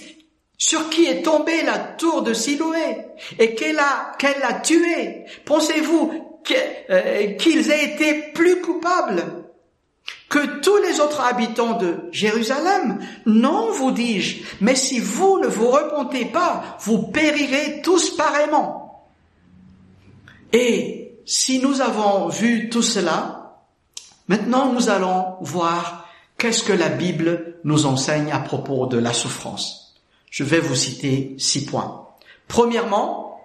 sur 0.56 0.90
qui 0.90 1.06
est 1.06 1.22
tombée 1.22 1.62
la 1.62 1.78
tour 1.78 2.22
de 2.22 2.34
Siloé 2.34 2.98
et 3.38 3.54
qu'elle 3.54 3.78
a, 3.78 4.12
qu'elle 4.18 4.42
a 4.42 4.54
tué. 4.54 5.24
Pensez-vous 5.44 6.12
euh, 6.90 7.32
qu'ils 7.34 7.70
aient 7.70 7.94
été 7.94 8.30
plus 8.34 8.60
coupables? 8.60 9.24
Que 10.30 10.60
tous 10.60 10.76
les 10.76 11.00
autres 11.00 11.20
habitants 11.20 11.76
de 11.76 12.08
Jérusalem. 12.12 13.00
Non, 13.26 13.72
vous 13.72 13.90
dis-je, 13.90 14.44
mais 14.60 14.76
si 14.76 15.00
vous 15.00 15.40
ne 15.40 15.48
vous 15.48 15.68
repentez 15.68 16.24
pas, 16.24 16.78
vous 16.80 17.02
périrez 17.02 17.82
tous 17.82 18.16
pareillement. 18.16 19.04
Et 20.52 21.18
si 21.26 21.58
nous 21.58 21.80
avons 21.80 22.28
vu 22.28 22.70
tout 22.70 22.82
cela, 22.82 23.58
maintenant 24.28 24.72
nous 24.72 24.88
allons 24.88 25.34
voir 25.40 26.08
qu'est-ce 26.38 26.62
que 26.62 26.72
la 26.72 26.88
Bible 26.88 27.56
nous 27.64 27.86
enseigne 27.86 28.30
à 28.30 28.38
propos 28.38 28.86
de 28.86 28.98
la 28.98 29.12
souffrance. 29.12 29.96
Je 30.30 30.44
vais 30.44 30.60
vous 30.60 30.76
citer 30.76 31.34
six 31.38 31.66
points. 31.66 32.06
Premièrement, 32.46 33.40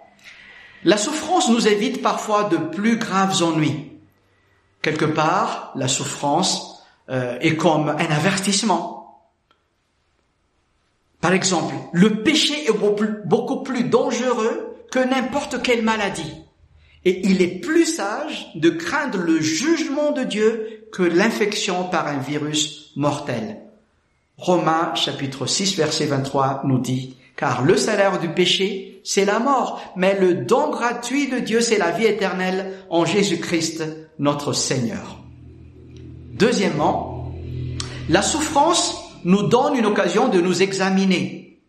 la 0.83 0.97
souffrance 0.97 1.49
nous 1.49 1.67
évite 1.67 2.03
parfois 2.03 2.43
de 2.43 2.57
plus 2.57 2.97
graves 2.97 3.41
ennuis. 3.41 3.91
Quelque 4.83 5.05
part, 5.05 5.71
la 5.73 5.87
souffrance 5.87 6.74
euh, 7.09 7.37
est 7.39 7.55
comme 7.55 7.89
un 7.89 8.11
avertissement. 8.11 8.95
Par 11.21 11.33
exemple, 11.33 11.73
le 11.91 12.23
péché 12.23 12.67
est 12.67 13.25
beaucoup 13.25 13.63
plus 13.63 13.85
dangereux 13.85 14.75
que 14.91 14.99
n'importe 14.99 15.61
quelle 15.61 15.81
maladie. 15.81 16.33
Et 17.03 17.25
il 17.27 17.41
est 17.41 17.59
plus 17.59 17.85
sage 17.85 18.51
de 18.55 18.69
craindre 18.69 19.19
le 19.19 19.39
jugement 19.39 20.11
de 20.11 20.23
Dieu 20.23 20.87
que 20.91 21.03
l'infection 21.03 21.85
par 21.89 22.07
un 22.07 22.17
virus 22.17 22.91
mortel. 22.95 23.57
Romains 24.37 24.93
chapitre 24.95 25.45
6 25.45 25.77
verset 25.77 26.05
23 26.05 26.61
nous 26.65 26.79
dit, 26.79 27.17
car 27.35 27.63
le 27.63 27.77
salaire 27.77 28.19
du 28.19 28.29
péché, 28.29 29.01
c'est 29.03 29.25
la 29.25 29.39
mort, 29.39 29.81
mais 29.95 30.19
le 30.19 30.33
don 30.33 30.71
gratuit 30.71 31.29
de 31.29 31.39
Dieu, 31.39 31.61
c'est 31.61 31.77
la 31.77 31.91
vie 31.91 32.05
éternelle 32.05 32.73
en 32.89 33.05
Jésus-Christ, 33.05 33.83
notre 34.17 34.53
Seigneur. 34.53 35.24
Deuxièmement, 36.35 37.31
la 38.09 38.21
souffrance 38.21 38.97
nous 39.23 39.43
donne 39.43 39.77
une 39.77 39.85
occasion 39.85 40.27
de 40.27 40.41
nous 40.41 40.61
examiner. 40.61 41.61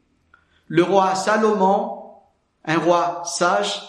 Le 0.66 0.82
roi 0.82 1.14
Salomon, 1.14 2.00
un 2.64 2.78
roi 2.78 3.22
sage, 3.24 3.80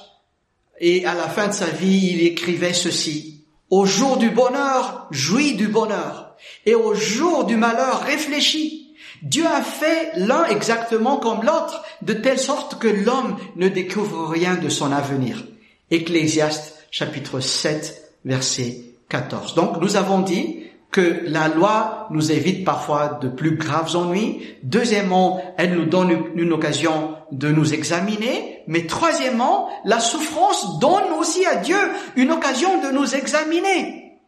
et 0.79 1.03
à 1.07 1.15
la 1.15 1.27
fin 1.27 1.47
de 1.47 1.53
sa 1.53 1.65
vie, 1.65 2.11
il 2.13 2.21
écrivait 2.21 2.73
ceci. 2.73 3.43
Au 3.71 3.87
jour 3.87 4.17
du 4.17 4.29
bonheur, 4.29 5.07
jouis 5.09 5.55
du 5.55 5.67
bonheur. 5.67 6.35
Et 6.67 6.75
au 6.75 6.93
jour 6.93 7.45
du 7.45 7.55
malheur, 7.55 8.01
réfléchis. 8.03 8.93
Dieu 9.23 9.47
a 9.47 9.63
fait 9.63 10.11
l'un 10.15 10.45
exactement 10.45 11.17
comme 11.17 11.41
l'autre, 11.41 11.83
de 12.03 12.13
telle 12.13 12.37
sorte 12.37 12.77
que 12.77 12.87
l'homme 12.87 13.35
ne 13.55 13.67
découvre 13.67 14.29
rien 14.29 14.53
de 14.53 14.69
son 14.69 14.91
avenir. 14.91 15.43
Ecclésiaste 15.89 16.75
chapitre 16.91 17.39
7 17.39 18.13
verset 18.25 18.83
14. 19.09 19.55
Donc 19.55 19.81
nous 19.81 19.95
avons 19.95 20.19
dit 20.19 20.66
que 20.91 21.23
la 21.25 21.47
loi 21.47 22.07
nous 22.11 22.31
évite 22.31 22.63
parfois 22.63 23.19
de 23.21 23.27
plus 23.27 23.55
graves 23.55 23.95
ennuis. 23.95 24.55
Deuxièmement, 24.63 25.41
elle 25.57 25.75
nous 25.75 25.85
donne 25.85 26.31
une 26.35 26.53
occasion 26.53 27.15
de 27.31 27.49
nous 27.49 27.73
examiner. 27.73 28.63
Mais 28.67 28.87
troisièmement, 28.87 29.69
la 29.85 29.99
souffrance 29.99 30.79
donne 30.79 31.11
aussi 31.19 31.45
à 31.45 31.57
Dieu 31.57 31.77
une 32.15 32.31
occasion 32.31 32.81
de 32.81 32.89
nous 32.89 33.15
examiner. 33.15 34.19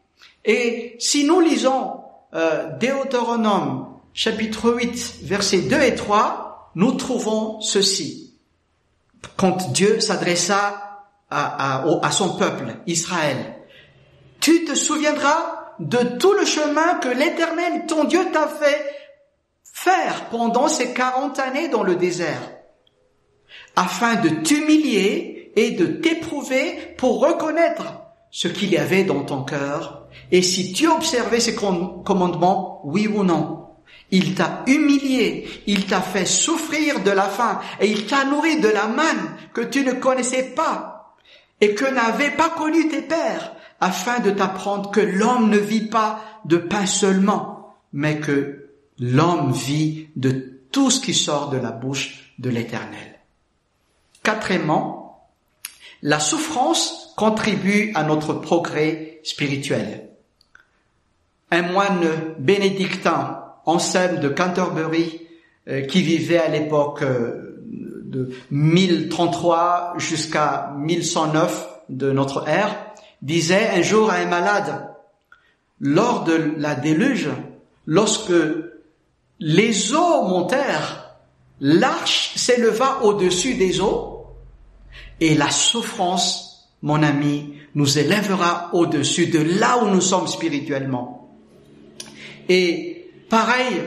Et 0.44 0.96
si 0.98 1.24
nous 1.24 1.40
lisons 1.40 1.92
euh, 2.34 2.76
Deutéronome 2.78 3.86
chapitre 4.12 4.70
8 4.70 5.20
versets 5.22 5.62
2 5.62 5.80
et 5.80 5.94
3, 5.94 6.72
nous 6.74 6.92
trouvons 6.92 7.60
ceci. 7.60 8.34
Quand 9.36 9.72
Dieu 9.72 10.00
s'adressa 10.00 11.00
à, 11.30 11.84
à 12.02 12.10
son 12.10 12.36
peuple, 12.36 12.76
Israël, 12.86 13.56
tu 14.40 14.64
te 14.64 14.74
souviendras 14.74 15.59
de 15.80 16.18
tout 16.18 16.34
le 16.34 16.44
chemin 16.44 16.94
que 16.96 17.08
l'Éternel, 17.08 17.86
ton 17.88 18.04
Dieu, 18.04 18.20
t'a 18.32 18.46
fait 18.46 18.94
faire 19.64 20.26
pendant 20.30 20.68
ces 20.68 20.92
quarante 20.92 21.38
années 21.38 21.68
dans 21.68 21.82
le 21.82 21.96
désert, 21.96 22.52
afin 23.76 24.16
de 24.16 24.28
t'humilier 24.28 25.52
et 25.56 25.70
de 25.70 25.86
t'éprouver 25.86 26.94
pour 26.98 27.20
reconnaître 27.20 27.94
ce 28.30 28.46
qu'il 28.46 28.70
y 28.70 28.76
avait 28.76 29.04
dans 29.04 29.22
ton 29.24 29.42
cœur, 29.42 30.06
et 30.30 30.42
si 30.42 30.72
tu 30.72 30.86
observais 30.86 31.40
ses 31.40 31.54
commandements, 31.54 32.82
oui 32.84 33.08
ou 33.08 33.24
non. 33.24 33.56
Il 34.10 34.34
t'a 34.34 34.62
humilié, 34.66 35.48
il 35.66 35.86
t'a 35.86 36.00
fait 36.00 36.26
souffrir 36.26 37.02
de 37.02 37.10
la 37.10 37.24
faim, 37.24 37.60
et 37.80 37.86
il 37.86 38.06
t'a 38.06 38.24
nourri 38.24 38.60
de 38.60 38.68
la 38.68 38.86
manne 38.86 39.36
que 39.54 39.62
tu 39.62 39.82
ne 39.82 39.92
connaissais 39.92 40.42
pas, 40.54 41.16
et 41.60 41.74
que 41.74 41.86
n'avaient 41.86 42.36
pas 42.36 42.50
connu 42.50 42.88
tes 42.88 43.02
pères, 43.02 43.54
afin 43.80 44.20
de 44.20 44.30
t'apprendre 44.30 44.90
que 44.90 45.00
l'homme 45.00 45.50
ne 45.50 45.58
vit 45.58 45.86
pas 45.86 46.20
de 46.44 46.56
pain 46.56 46.86
seulement, 46.86 47.74
mais 47.92 48.20
que 48.20 48.70
l'homme 48.98 49.52
vit 49.52 50.08
de 50.16 50.60
tout 50.70 50.90
ce 50.90 51.00
qui 51.00 51.14
sort 51.14 51.50
de 51.50 51.56
la 51.56 51.72
bouche 51.72 52.34
de 52.38 52.50
l'Éternel. 52.50 53.18
Quatrièmement, 54.22 55.30
la 56.02 56.20
souffrance 56.20 57.12
contribue 57.16 57.92
à 57.94 58.04
notre 58.04 58.34
progrès 58.34 59.20
spirituel. 59.24 60.08
Un 61.50 61.62
moine 61.62 62.06
bénédictin, 62.38 63.44
Anselme 63.66 64.20
de 64.20 64.28
Canterbury, 64.28 65.26
euh, 65.68 65.82
qui 65.82 66.02
vivait 66.02 66.38
à 66.38 66.48
l'époque 66.48 67.02
euh, 67.02 67.60
de 68.04 68.30
1033 68.50 69.94
jusqu'à 69.98 70.72
1109 70.78 71.68
de 71.90 72.12
notre 72.12 72.48
ère, 72.48 72.89
disait 73.22 73.70
un 73.74 73.82
jour 73.82 74.10
à 74.10 74.16
un 74.16 74.26
malade, 74.26 74.88
lors 75.80 76.24
de 76.24 76.54
la 76.56 76.74
déluge, 76.74 77.30
lorsque 77.86 78.32
les 79.38 79.94
eaux 79.94 80.22
montèrent, 80.24 81.16
l'arche 81.60 82.32
s'éleva 82.36 83.00
au-dessus 83.02 83.54
des 83.54 83.80
eaux, 83.80 84.26
et 85.20 85.34
la 85.34 85.50
souffrance, 85.50 86.70
mon 86.82 87.02
ami, 87.02 87.54
nous 87.74 87.98
élèvera 87.98 88.70
au-dessus 88.72 89.26
de 89.26 89.40
là 89.40 89.78
où 89.82 89.88
nous 89.88 90.00
sommes 90.00 90.26
spirituellement. 90.26 91.28
Et 92.48 93.10
pareil, 93.28 93.82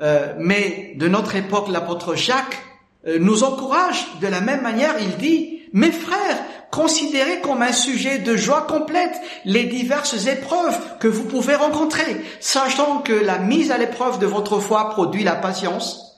euh, 0.00 0.34
mais 0.38 0.94
de 0.96 1.08
notre 1.08 1.36
époque, 1.36 1.68
l'apôtre 1.68 2.14
Jacques 2.14 2.58
euh, 3.06 3.18
nous 3.18 3.44
encourage 3.44 4.06
de 4.20 4.26
la 4.26 4.40
même 4.40 4.62
manière, 4.62 4.94
il 5.00 5.16
dit, 5.18 5.57
Mes 5.72 5.92
frères, 5.92 6.38
considérez 6.70 7.40
comme 7.40 7.62
un 7.62 7.72
sujet 7.72 8.18
de 8.18 8.36
joie 8.36 8.66
complète 8.68 9.14
les 9.44 9.64
diverses 9.64 10.26
épreuves 10.26 10.78
que 10.98 11.08
vous 11.08 11.24
pouvez 11.24 11.54
rencontrer, 11.54 12.16
sachant 12.40 12.98
que 12.98 13.12
la 13.12 13.38
mise 13.38 13.70
à 13.70 13.78
l'épreuve 13.78 14.18
de 14.18 14.26
votre 14.26 14.60
foi 14.60 14.90
produit 14.90 15.24
la 15.24 15.36
patience. 15.36 16.08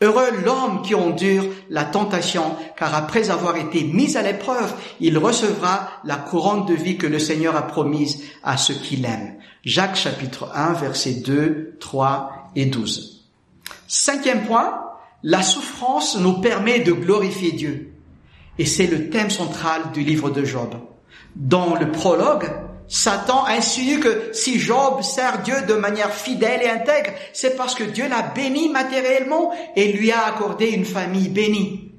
Heureux 0.00 0.30
l'homme 0.44 0.82
qui 0.82 0.94
endure 0.94 1.44
la 1.70 1.84
tentation, 1.84 2.54
car 2.76 2.94
après 2.94 3.30
avoir 3.30 3.56
été 3.56 3.82
mis 3.82 4.16
à 4.16 4.22
l'épreuve, 4.22 4.72
il 5.00 5.18
recevra 5.18 5.88
la 6.04 6.16
couronne 6.16 6.66
de 6.66 6.74
vie 6.74 6.98
que 6.98 7.08
le 7.08 7.18
Seigneur 7.18 7.56
a 7.56 7.66
promise 7.66 8.22
à 8.44 8.56
ceux 8.56 8.74
qui 8.74 8.96
l'aiment. 8.96 9.36
Jacques 9.64 9.96
chapitre 9.96 10.52
1, 10.54 10.74
versets 10.74 11.14
2, 11.14 11.78
3 11.80 12.50
et 12.54 12.66
12. 12.66 13.26
Cinquième 13.88 14.46
point, 14.46 14.84
la 15.24 15.42
souffrance 15.42 16.16
nous 16.16 16.40
permet 16.40 16.78
de 16.78 16.92
glorifier 16.92 17.50
Dieu. 17.50 17.87
Et 18.58 18.66
c'est 18.66 18.86
le 18.86 19.10
thème 19.10 19.30
central 19.30 19.92
du 19.92 20.02
livre 20.02 20.30
de 20.30 20.44
Job. 20.44 20.74
Dans 21.36 21.74
le 21.74 21.90
prologue, 21.92 22.50
Satan 22.88 23.44
insinue 23.46 24.00
que 24.00 24.30
si 24.32 24.58
Job 24.58 25.02
sert 25.02 25.42
Dieu 25.42 25.54
de 25.68 25.74
manière 25.74 26.12
fidèle 26.12 26.62
et 26.62 26.68
intègre, 26.68 27.12
c'est 27.32 27.54
parce 27.56 27.74
que 27.74 27.84
Dieu 27.84 28.08
l'a 28.08 28.22
béni 28.22 28.70
matériellement 28.70 29.52
et 29.76 29.92
lui 29.92 30.10
a 30.10 30.24
accordé 30.26 30.68
une 30.68 30.86
famille 30.86 31.28
bénie. 31.28 31.92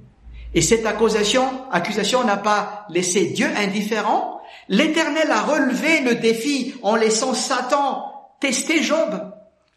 Et 0.55 0.61
cette 0.61 0.85
accusation, 0.85 1.43
accusation 1.71 2.23
n'a 2.23 2.37
pas 2.37 2.87
laissé 2.89 3.25
Dieu 3.25 3.47
indifférent. 3.55 4.41
L'Éternel 4.67 5.29
a 5.31 5.41
relevé 5.41 6.01
le 6.01 6.15
défi 6.15 6.73
en 6.81 6.95
laissant 6.95 7.35
Satan 7.35 8.03
tester 8.39 8.81
Job. 8.81 9.31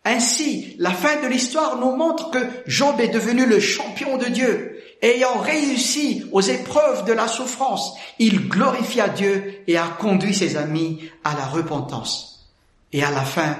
Ainsi, 0.05 0.75
la 0.79 0.91
fin 0.91 1.21
de 1.23 1.29
l'histoire 1.29 1.79
nous 1.79 1.95
montre 1.95 2.31
que 2.31 2.39
Job 2.67 3.01
est 3.01 3.09
devenu 3.09 3.47
le 3.47 3.61
champion 3.61 4.17
de 4.17 4.27
Dieu. 4.27 4.72
Ayant 5.03 5.41
réussi 5.41 6.25
aux 6.31 6.41
épreuves 6.41 7.05
de 7.05 7.13
la 7.13 7.27
souffrance, 7.27 7.95
il 8.21 8.49
glorifia 8.49 9.09
Dieu 9.09 9.63
et 9.67 9.77
a 9.77 9.89
conduit 9.99 10.33
ses 10.33 10.57
amis 10.57 11.11
à 11.25 11.35
la 11.35 11.45
repentance. 11.45 12.49
Et 12.93 13.03
à 13.03 13.11
la 13.11 13.23
fin 13.23 13.57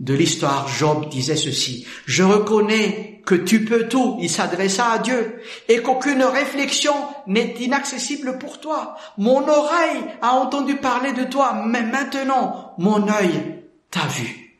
de 0.00 0.14
l'histoire, 0.14 0.66
Job 0.66 1.10
disait 1.10 1.36
ceci, 1.36 1.86
Je 2.06 2.22
reconnais 2.22 3.20
que 3.26 3.34
tu 3.34 3.66
peux 3.66 3.86
tout, 3.88 4.16
il 4.20 4.30
s'adressa 4.30 4.86
à 4.92 4.98
Dieu, 4.98 5.42
et 5.68 5.82
qu'aucune 5.82 6.22
réflexion 6.22 6.94
n'est 7.26 7.54
inaccessible 7.60 8.38
pour 8.38 8.58
toi. 8.58 8.96
Mon 9.18 9.46
oreille 9.46 10.04
a 10.22 10.36
entendu 10.36 10.76
parler 10.76 11.12
de 11.12 11.24
toi, 11.24 11.62
mais 11.66 11.82
maintenant 11.82 12.72
mon 12.78 13.06
œil 13.08 13.62
t'a 13.90 14.06
vu. 14.06 14.56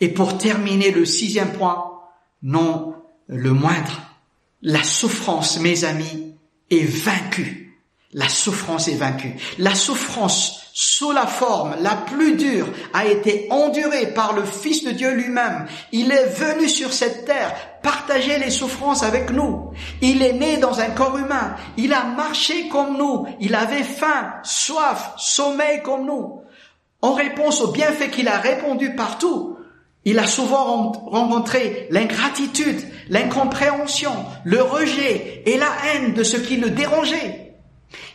Et 0.00 0.08
pour 0.08 0.38
terminer 0.38 0.90
le 0.90 1.04
sixième 1.04 1.52
point, 1.52 2.00
non 2.42 2.94
le 3.26 3.52
moindre, 3.52 4.05
la 4.66 4.82
souffrance, 4.82 5.60
mes 5.60 5.84
amis, 5.84 6.34
est 6.72 6.84
vaincue. 6.84 7.78
La 8.12 8.28
souffrance 8.28 8.88
est 8.88 8.96
vaincue. 8.96 9.36
La 9.58 9.76
souffrance 9.76 10.60
sous 10.74 11.12
la 11.12 11.26
forme 11.26 11.76
la 11.80 11.94
plus 11.94 12.34
dure 12.34 12.66
a 12.92 13.06
été 13.06 13.46
endurée 13.50 14.08
par 14.08 14.32
le 14.32 14.44
Fils 14.44 14.82
de 14.82 14.90
Dieu 14.90 15.12
lui-même. 15.12 15.66
Il 15.92 16.10
est 16.10 16.26
venu 16.26 16.68
sur 16.68 16.92
cette 16.92 17.26
terre 17.26 17.54
partager 17.80 18.38
les 18.40 18.50
souffrances 18.50 19.04
avec 19.04 19.30
nous. 19.30 19.70
Il 20.02 20.20
est 20.20 20.32
né 20.32 20.56
dans 20.56 20.80
un 20.80 20.90
corps 20.90 21.16
humain. 21.16 21.54
Il 21.76 21.92
a 21.92 22.02
marché 22.02 22.68
comme 22.68 22.98
nous. 22.98 23.24
Il 23.38 23.54
avait 23.54 23.84
faim, 23.84 24.34
soif, 24.42 25.12
sommeil 25.16 25.80
comme 25.84 26.06
nous. 26.06 26.40
En 27.02 27.12
réponse 27.14 27.60
aux 27.60 27.70
bienfaits 27.70 28.10
qu'il 28.10 28.26
a 28.26 28.38
répondu 28.38 28.96
partout, 28.96 29.55
il 30.06 30.20
a 30.20 30.26
souvent 30.26 30.92
rencontré 30.92 31.88
l'ingratitude, 31.90 32.80
l'incompréhension, 33.08 34.12
le 34.44 34.62
rejet 34.62 35.42
et 35.44 35.58
la 35.58 35.68
haine 35.84 36.14
de 36.14 36.22
ce 36.22 36.36
qui 36.36 36.56
le 36.56 36.70
dérangeait. 36.70 37.54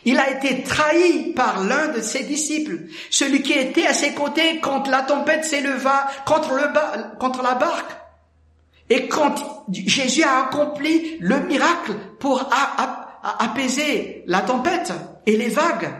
Il 0.06 0.18
a 0.18 0.30
été 0.30 0.62
trahi 0.62 1.34
par 1.34 1.62
l'un 1.62 1.88
de 1.88 2.00
ses 2.00 2.24
disciples, 2.24 2.78
celui 3.10 3.42
qui 3.42 3.52
était 3.52 3.86
à 3.86 3.92
ses 3.92 4.14
côtés 4.14 4.58
quand 4.60 4.88
la 4.88 5.02
tempête 5.02 5.44
s'éleva 5.44 6.06
contre, 6.24 6.54
la 7.42 7.54
barque. 7.54 7.92
Et 8.88 9.06
quand 9.06 9.66
Jésus 9.70 10.22
a 10.22 10.46
accompli 10.46 11.18
le 11.20 11.40
miracle 11.40 11.92
pour 12.18 12.50
apaiser 13.38 14.24
la 14.26 14.40
tempête 14.40 14.94
et 15.26 15.36
les 15.36 15.48
vagues, 15.48 15.90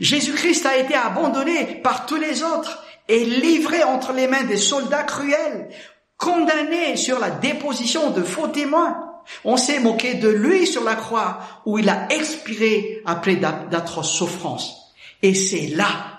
Jésus-Christ 0.00 0.64
a 0.64 0.78
été 0.78 0.94
abandonné 0.94 1.80
par 1.82 2.06
tous 2.06 2.16
les 2.16 2.42
autres 2.42 2.82
est 3.08 3.24
livré 3.24 3.82
entre 3.82 4.12
les 4.12 4.26
mains 4.26 4.44
des 4.44 4.56
soldats 4.56 5.02
cruels, 5.02 5.68
condamné 6.16 6.96
sur 6.96 7.18
la 7.18 7.30
déposition 7.30 8.10
de 8.10 8.22
faux 8.22 8.48
témoins. 8.48 9.04
On 9.44 9.56
s'est 9.56 9.80
moqué 9.80 10.14
de 10.14 10.28
lui 10.28 10.66
sur 10.66 10.84
la 10.84 10.94
croix 10.94 11.40
où 11.66 11.78
il 11.78 11.88
a 11.88 12.08
expiré 12.10 13.02
après 13.04 13.36
d'atroces 13.36 14.12
souffrances. 14.12 14.94
Et 15.22 15.34
c'est 15.34 15.68
là, 15.68 16.18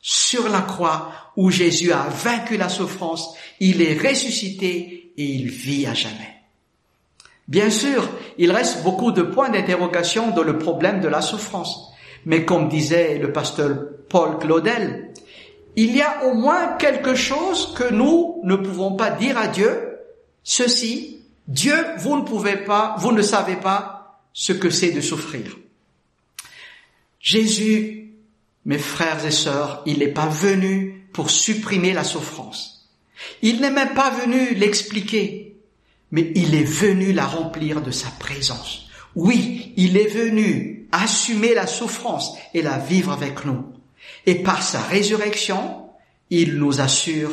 sur 0.00 0.48
la 0.48 0.60
croix, 0.60 1.12
où 1.36 1.50
Jésus 1.50 1.92
a 1.92 2.08
vaincu 2.08 2.56
la 2.56 2.68
souffrance, 2.68 3.34
il 3.60 3.80
est 3.82 3.98
ressuscité 3.98 5.12
et 5.16 5.24
il 5.24 5.48
vit 5.48 5.86
à 5.86 5.94
jamais. 5.94 6.34
Bien 7.46 7.70
sûr, 7.70 8.08
il 8.36 8.52
reste 8.52 8.82
beaucoup 8.82 9.12
de 9.12 9.22
points 9.22 9.48
d'interrogation 9.48 10.30
dans 10.32 10.42
le 10.42 10.58
problème 10.58 11.00
de 11.00 11.08
la 11.08 11.20
souffrance. 11.20 11.92
Mais 12.26 12.44
comme 12.44 12.68
disait 12.68 13.18
le 13.18 13.32
pasteur 13.32 13.76
Paul 14.08 14.38
Claudel, 14.38 15.12
il 15.76 15.96
y 15.96 16.02
a 16.02 16.24
au 16.24 16.34
moins 16.34 16.76
quelque 16.76 17.14
chose 17.14 17.74
que 17.76 17.92
nous 17.92 18.40
ne 18.44 18.56
pouvons 18.56 18.94
pas 18.96 19.10
dire 19.10 19.38
à 19.38 19.48
Dieu. 19.48 19.98
Ceci, 20.42 21.20
Dieu, 21.46 21.76
vous 21.98 22.16
ne 22.16 22.24
pouvez 22.24 22.56
pas, 22.56 22.96
vous 22.98 23.12
ne 23.12 23.22
savez 23.22 23.56
pas 23.56 24.20
ce 24.32 24.52
que 24.52 24.70
c'est 24.70 24.90
de 24.90 25.00
souffrir. 25.00 25.56
Jésus, 27.20 28.12
mes 28.64 28.78
frères 28.78 29.24
et 29.24 29.30
sœurs, 29.30 29.82
il 29.86 29.98
n'est 29.98 30.08
pas 30.08 30.28
venu 30.28 31.08
pour 31.12 31.30
supprimer 31.30 31.92
la 31.92 32.04
souffrance. 32.04 32.88
Il 33.42 33.60
n'est 33.60 33.70
même 33.70 33.94
pas 33.94 34.10
venu 34.10 34.54
l'expliquer, 34.54 35.56
mais 36.10 36.32
il 36.34 36.54
est 36.54 36.64
venu 36.64 37.12
la 37.12 37.26
remplir 37.26 37.82
de 37.82 37.90
sa 37.90 38.08
présence. 38.10 38.88
Oui, 39.14 39.72
il 39.76 39.96
est 39.96 40.06
venu 40.06 40.86
assumer 40.92 41.54
la 41.54 41.66
souffrance 41.66 42.36
et 42.54 42.62
la 42.62 42.78
vivre 42.78 43.12
avec 43.12 43.44
nous. 43.44 43.67
Et 44.28 44.34
par 44.34 44.62
sa 44.62 44.80
résurrection, 44.82 45.88
il 46.28 46.58
nous 46.58 46.82
assure 46.82 47.30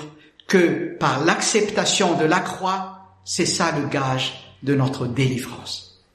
que 0.47 0.95
par 0.97 1.25
l'acceptation 1.25 2.17
de 2.17 2.23
la 2.23 2.39
croix, 2.39 2.99
c'est 3.25 3.45
ça 3.45 3.73
le 3.77 3.89
gage 3.89 4.55
de 4.63 4.75
notre 4.75 5.05
délivrance. 5.05 6.05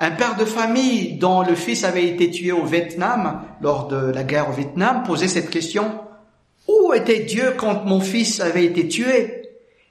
Un 0.00 0.10
père 0.10 0.34
de 0.34 0.44
famille 0.44 1.12
dont 1.12 1.42
le 1.42 1.54
fils 1.54 1.84
avait 1.84 2.08
été 2.08 2.28
tué 2.28 2.50
au 2.50 2.64
Vietnam 2.64 3.44
lors 3.60 3.86
de 3.86 4.10
la 4.10 4.24
guerre 4.24 4.50
au 4.50 4.52
Vietnam 4.52 5.04
posait 5.04 5.28
cette 5.28 5.48
question. 5.48 6.00
Où 6.66 6.92
était 6.92 7.20
Dieu 7.20 7.54
quand 7.56 7.84
mon 7.84 8.00
fils 8.00 8.40
avait 8.40 8.64
été 8.64 8.88
tué? 8.88 9.42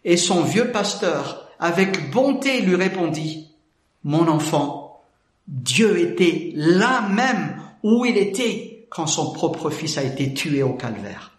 Et 0.04 0.18
son 0.18 0.42
vieux 0.42 0.70
pasteur, 0.70 1.48
avec 1.62 2.12
bonté, 2.12 2.60
lui 2.60 2.76
répondit, 2.76 3.56
Mon 4.04 4.28
enfant, 4.28 5.02
Dieu 5.48 5.98
était 5.98 6.52
là 6.56 7.08
même 7.08 7.56
où 7.84 8.04
il 8.04 8.18
était 8.18 8.75
quand 8.96 9.08
son 9.08 9.34
propre 9.34 9.70
fils 9.70 9.98
a 9.98 10.04
été 10.04 10.34
tué 10.34 10.64
au 10.64 10.74
calvaire. 10.74 11.32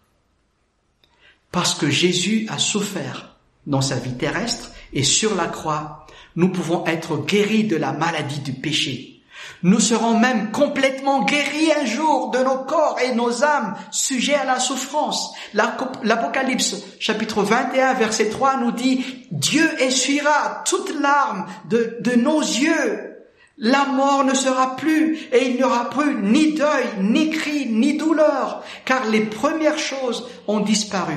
Parce 1.50 1.74
que 1.74 1.88
Jésus 1.88 2.46
a 2.50 2.58
souffert 2.58 3.36
dans 3.66 3.80
sa 3.80 3.96
vie 3.96 4.12
terrestre 4.12 4.72
et 4.92 5.02
sur 5.02 5.34
la 5.34 5.46
croix, 5.46 6.06
nous 6.36 6.50
pouvons 6.50 6.84
être 6.84 7.16
guéris 7.16 7.64
de 7.64 7.76
la 7.76 7.92
maladie 7.92 8.40
du 8.40 8.52
péché. 8.52 9.22
Nous 9.62 9.80
serons 9.80 10.18
même 10.18 10.50
complètement 10.50 11.22
guéris 11.24 11.72
un 11.80 11.86
jour 11.86 12.30
de 12.30 12.40
nos 12.40 12.58
corps 12.64 12.98
et 13.02 13.14
nos 13.14 13.42
âmes 13.42 13.74
sujets 13.90 14.34
à 14.34 14.44
la 14.44 14.60
souffrance. 14.60 15.32
L'Apocalypse 15.54 16.76
chapitre 17.00 17.42
21 17.42 17.94
verset 17.94 18.28
3 18.28 18.58
nous 18.58 18.72
dit 18.72 19.02
Dieu 19.30 19.66
essuiera 19.80 20.62
toute 20.66 20.92
larme 21.00 21.46
de, 21.70 21.96
de 22.00 22.16
nos 22.16 22.40
yeux 22.40 23.15
la 23.58 23.86
mort 23.86 24.24
ne 24.24 24.34
sera 24.34 24.76
plus 24.76 25.16
et 25.32 25.48
il 25.48 25.56
n'y 25.56 25.64
aura 25.64 25.88
plus 25.88 26.16
ni 26.22 26.52
deuil, 26.52 26.84
ni 27.00 27.30
cri, 27.30 27.66
ni 27.70 27.96
douleur, 27.96 28.62
car 28.84 29.06
les 29.06 29.24
premières 29.24 29.78
choses 29.78 30.28
ont 30.46 30.60
disparu. 30.60 31.16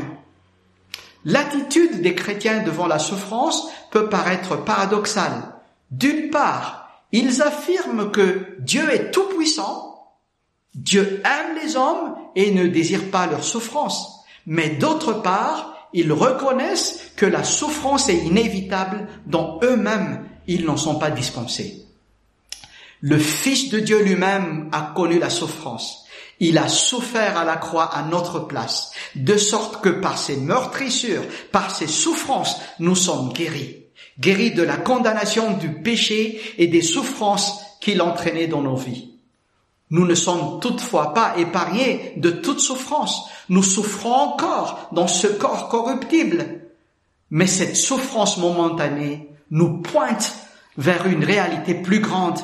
L'attitude 1.26 2.02
des 2.02 2.16
chrétiens 2.16 2.64
devant 2.64 2.88
la 2.88 3.00
souffrance 3.00 3.68
peut 3.92 4.08
paraître 4.08 4.56
paradoxale. 4.64 5.54
D'une 5.92 6.30
part, 6.30 6.90
ils 7.12 7.42
affirment 7.42 8.10
que 8.10 8.56
Dieu 8.60 8.90
est 8.90 9.12
tout-puissant, 9.12 10.08
Dieu 10.76 11.22
aime 11.26 11.58
les 11.62 11.76
hommes 11.76 12.16
et 12.36 12.52
ne 12.52 12.68
désire 12.68 13.12
pas 13.12 13.28
leur 13.28 13.44
souffrance. 13.44 14.24
Mais 14.46 14.70
d'autre 14.70 15.14
part, 15.14 15.90
ils 15.92 16.14
reconnaissent 16.14 17.12
que 17.18 17.26
la 17.26 17.44
souffrance 17.44 18.08
est 18.08 18.26
inévitable 18.26 19.08
dont 19.26 19.60
eux-mêmes 19.64 20.26
ils 20.48 20.66
n'en 20.66 20.78
sont 20.78 21.00
pas 21.00 21.12
dispensés. 21.12 21.89
Le 23.02 23.18
Fils 23.18 23.70
de 23.70 23.80
Dieu 23.80 24.04
lui-même 24.04 24.70
a 24.72 24.94
connu 24.96 25.20
la 25.20 25.30
souffrance. 25.30 26.06
Il 26.42 26.58
a 26.58 26.68
souffert 26.68 27.38
à 27.38 27.44
la 27.44 27.58
croix 27.58 27.86
à 27.86 28.04
notre 28.04 28.40
place, 28.40 28.92
de 29.16 29.38
sorte 29.38 29.82
que 29.82 29.90
par 29.90 30.18
ses 30.18 30.38
meurtrissures, 30.38 31.24
par 31.52 31.76
ses 31.76 31.88
souffrances, 31.88 32.58
nous 32.80 32.96
sommes 32.96 33.34
guéris. 33.34 33.78
Guéris 34.20 34.52
de 34.52 34.64
la 34.64 34.78
condamnation 34.78 35.58
du 35.58 35.82
péché 35.82 36.42
et 36.58 36.68
des 36.68 36.82
souffrances 36.82 37.62
qu'il 37.80 38.02
entraînait 38.02 38.48
dans 38.48 38.62
nos 38.62 38.76
vies. 38.76 39.10
Nous 39.92 40.06
ne 40.06 40.16
sommes 40.16 40.60
toutefois 40.60 41.14
pas 41.14 41.36
épargnés 41.38 42.14
de 42.18 42.30
toute 42.30 42.60
souffrance. 42.60 43.24
Nous 43.50 43.64
souffrons 43.64 44.14
encore 44.14 44.90
dans 44.92 45.08
ce 45.08 45.28
corps 45.28 45.68
corruptible. 45.68 46.62
Mais 47.32 47.48
cette 47.48 47.76
souffrance 47.76 48.38
momentanée 48.38 49.30
nous 49.52 49.82
pointe 49.82 50.36
vers 50.78 51.08
une 51.08 51.24
réalité 51.24 51.74
plus 51.74 52.00
grande. 52.00 52.40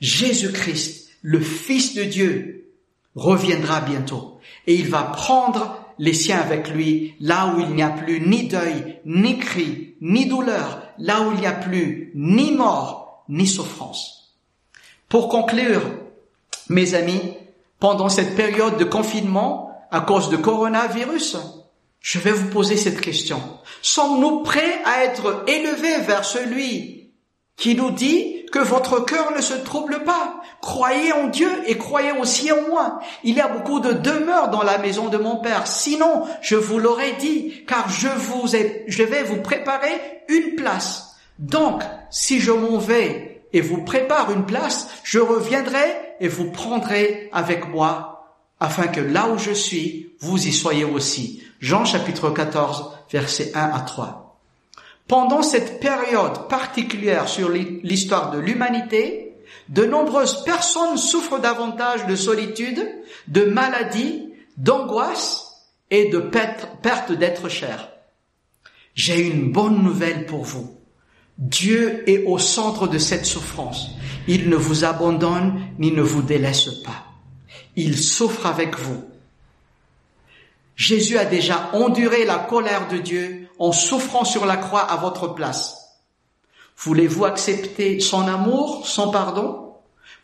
Jésus-Christ, 0.00 1.08
le 1.22 1.40
Fils 1.40 1.94
de 1.94 2.04
Dieu, 2.04 2.72
reviendra 3.14 3.80
bientôt 3.80 4.38
et 4.66 4.74
il 4.74 4.88
va 4.88 5.02
prendre 5.02 5.84
les 5.98 6.14
siens 6.14 6.40
avec 6.40 6.70
lui 6.70 7.14
là 7.20 7.54
où 7.54 7.60
il 7.60 7.70
n'y 7.74 7.82
a 7.82 7.90
plus 7.90 8.20
ni 8.20 8.48
deuil, 8.48 9.00
ni 9.04 9.38
cri, 9.38 9.96
ni 10.00 10.26
douleur, 10.26 10.82
là 10.98 11.22
où 11.22 11.32
il 11.32 11.40
n'y 11.40 11.46
a 11.46 11.52
plus 11.52 12.12
ni 12.14 12.52
mort, 12.52 13.24
ni 13.28 13.46
souffrance. 13.46 14.36
Pour 15.08 15.28
conclure, 15.28 15.82
mes 16.68 16.94
amis, 16.94 17.34
pendant 17.78 18.08
cette 18.08 18.36
période 18.36 18.78
de 18.78 18.84
confinement, 18.84 19.70
à 19.90 20.00
cause 20.00 20.30
de 20.30 20.36
coronavirus, 20.36 21.36
je 22.00 22.18
vais 22.18 22.32
vous 22.32 22.48
poser 22.48 22.76
cette 22.76 23.00
question. 23.00 23.42
Sommes-nous 23.82 24.42
prêts 24.42 24.80
à 24.84 25.04
être 25.04 25.44
élevés 25.48 26.00
vers 26.06 26.24
celui 26.24 27.10
qui 27.56 27.74
nous 27.74 27.90
dit 27.90 28.39
que 28.52 28.58
votre 28.58 29.04
cœur 29.04 29.32
ne 29.34 29.40
se 29.40 29.54
trouble 29.54 30.04
pas. 30.04 30.40
Croyez 30.60 31.12
en 31.12 31.28
Dieu 31.28 31.50
et 31.66 31.78
croyez 31.78 32.12
aussi 32.12 32.50
en 32.52 32.68
moi. 32.68 33.00
Il 33.24 33.34
y 33.34 33.40
a 33.40 33.48
beaucoup 33.48 33.80
de 33.80 33.92
demeures 33.92 34.50
dans 34.50 34.62
la 34.62 34.78
maison 34.78 35.08
de 35.08 35.18
mon 35.18 35.36
Père. 35.36 35.66
Sinon, 35.66 36.26
je 36.40 36.56
vous 36.56 36.78
l'aurais 36.78 37.12
dit, 37.14 37.64
car 37.66 37.88
je 37.88 38.08
vous 38.08 38.56
ai, 38.56 38.84
je 38.88 39.02
vais 39.02 39.22
vous 39.22 39.40
préparer 39.40 40.22
une 40.28 40.56
place. 40.56 41.16
Donc, 41.38 41.82
si 42.10 42.40
je 42.40 42.52
m'en 42.52 42.78
vais 42.78 43.44
et 43.52 43.60
vous 43.60 43.82
prépare 43.82 44.30
une 44.30 44.46
place, 44.46 44.88
je 45.02 45.18
reviendrai 45.18 46.14
et 46.20 46.28
vous 46.28 46.50
prendrez 46.50 47.30
avec 47.32 47.68
moi, 47.68 48.36
afin 48.60 48.86
que 48.86 49.00
là 49.00 49.28
où 49.28 49.38
je 49.38 49.52
suis, 49.52 50.14
vous 50.20 50.46
y 50.46 50.52
soyez 50.52 50.84
aussi. 50.84 51.42
Jean 51.60 51.84
chapitre 51.84 52.30
14, 52.30 52.92
versets 53.10 53.52
1 53.54 53.70
à 53.70 53.80
3. 53.80 54.29
Pendant 55.10 55.42
cette 55.42 55.80
période 55.80 56.46
particulière 56.46 57.26
sur 57.28 57.48
l'histoire 57.48 58.30
de 58.30 58.38
l'humanité, 58.38 59.34
de 59.68 59.84
nombreuses 59.84 60.44
personnes 60.44 60.96
souffrent 60.96 61.40
davantage 61.40 62.06
de 62.06 62.14
solitude, 62.14 62.88
de 63.26 63.42
maladie, 63.42 64.28
d'angoisse 64.56 65.66
et 65.90 66.10
de 66.10 66.20
perte 66.20 67.10
d'être 67.10 67.48
cher. 67.48 67.88
J'ai 68.94 69.26
une 69.26 69.50
bonne 69.50 69.82
nouvelle 69.82 70.26
pour 70.26 70.44
vous. 70.44 70.78
Dieu 71.38 72.08
est 72.08 72.22
au 72.26 72.38
centre 72.38 72.86
de 72.86 72.98
cette 72.98 73.26
souffrance. 73.26 73.90
Il 74.28 74.48
ne 74.48 74.54
vous 74.54 74.84
abandonne 74.84 75.60
ni 75.80 75.90
ne 75.90 76.02
vous 76.02 76.22
délaisse 76.22 76.70
pas. 76.84 77.06
Il 77.74 77.98
souffre 77.98 78.46
avec 78.46 78.78
vous. 78.78 79.02
Jésus 80.76 81.18
a 81.18 81.24
déjà 81.24 81.68
enduré 81.72 82.24
la 82.24 82.38
colère 82.38 82.86
de 82.86 82.98
Dieu 82.98 83.39
en 83.60 83.72
souffrant 83.72 84.24
sur 84.24 84.46
la 84.46 84.56
croix 84.56 84.80
à 84.80 84.96
votre 84.96 85.28
place. 85.28 86.00
Voulez-vous 86.76 87.26
accepter 87.26 88.00
son 88.00 88.26
amour, 88.26 88.86
son 88.86 89.10
pardon? 89.10 89.74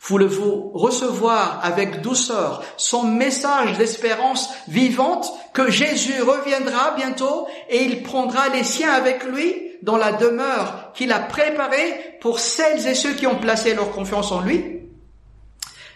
Voulez-vous 0.00 0.70
recevoir 0.74 1.60
avec 1.62 2.00
douceur 2.00 2.62
son 2.76 3.04
message 3.04 3.76
d'espérance 3.76 4.48
vivante 4.68 5.30
que 5.52 5.70
Jésus 5.70 6.20
reviendra 6.22 6.92
bientôt 6.92 7.46
et 7.68 7.84
il 7.84 8.02
prendra 8.02 8.48
les 8.48 8.64
siens 8.64 8.92
avec 8.92 9.24
lui 9.24 9.54
dans 9.82 9.96
la 9.96 10.12
demeure 10.12 10.92
qu'il 10.94 11.12
a 11.12 11.18
préparée 11.18 12.18
pour 12.20 12.40
celles 12.40 12.86
et 12.86 12.94
ceux 12.94 13.12
qui 13.12 13.26
ont 13.26 13.38
placé 13.38 13.74
leur 13.74 13.90
confiance 13.90 14.32
en 14.32 14.40
lui? 14.40 14.80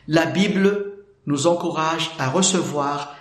La 0.08 0.26
Bible 0.26 1.04
nous 1.26 1.46
encourage 1.46 2.10
à 2.18 2.28
recevoir 2.28 3.14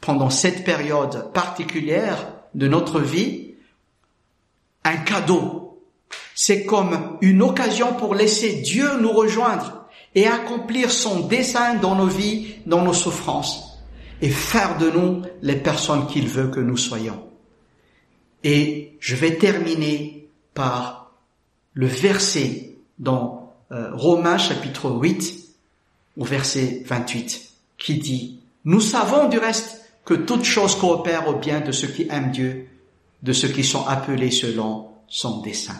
pendant 0.00 0.30
cette 0.30 0.64
période 0.64 1.32
particulière 1.32 2.37
de 2.58 2.66
notre 2.66 3.00
vie 3.00 3.54
un 4.84 4.96
cadeau. 4.96 5.80
C'est 6.34 6.64
comme 6.64 7.16
une 7.20 7.42
occasion 7.42 7.94
pour 7.94 8.14
laisser 8.14 8.60
Dieu 8.62 8.98
nous 9.00 9.12
rejoindre 9.12 9.86
et 10.14 10.26
accomplir 10.26 10.90
son 10.90 11.26
dessein 11.26 11.76
dans 11.76 11.94
nos 11.94 12.06
vies, 12.06 12.56
dans 12.66 12.82
nos 12.82 12.92
souffrances 12.92 13.78
et 14.20 14.28
faire 14.28 14.78
de 14.78 14.90
nous 14.90 15.22
les 15.42 15.56
personnes 15.56 16.06
qu'il 16.08 16.28
veut 16.28 16.48
que 16.48 16.60
nous 16.60 16.76
soyons. 16.76 17.22
Et 18.42 18.96
je 18.98 19.14
vais 19.14 19.36
terminer 19.36 20.28
par 20.54 21.12
le 21.74 21.86
verset 21.86 22.76
dans 22.98 23.54
euh, 23.70 23.90
Romains 23.94 24.38
chapitre 24.38 24.90
8 24.90 25.34
au 26.16 26.24
verset 26.24 26.82
28 26.86 27.52
qui 27.76 27.98
dit, 27.98 28.40
nous 28.64 28.80
savons 28.80 29.28
du 29.28 29.38
reste 29.38 29.87
que 30.08 30.14
toutes 30.14 30.44
choses 30.44 30.74
coopèrent 30.74 31.28
au 31.28 31.34
bien 31.34 31.60
de 31.60 31.70
ceux 31.70 31.88
qui 31.88 32.08
aiment 32.08 32.30
Dieu, 32.30 32.66
de 33.22 33.34
ceux 33.34 33.48
qui 33.48 33.62
sont 33.62 33.86
appelés 33.86 34.30
selon 34.30 34.88
son 35.06 35.42
dessein. 35.42 35.76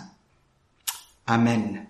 Amen. 1.26 1.86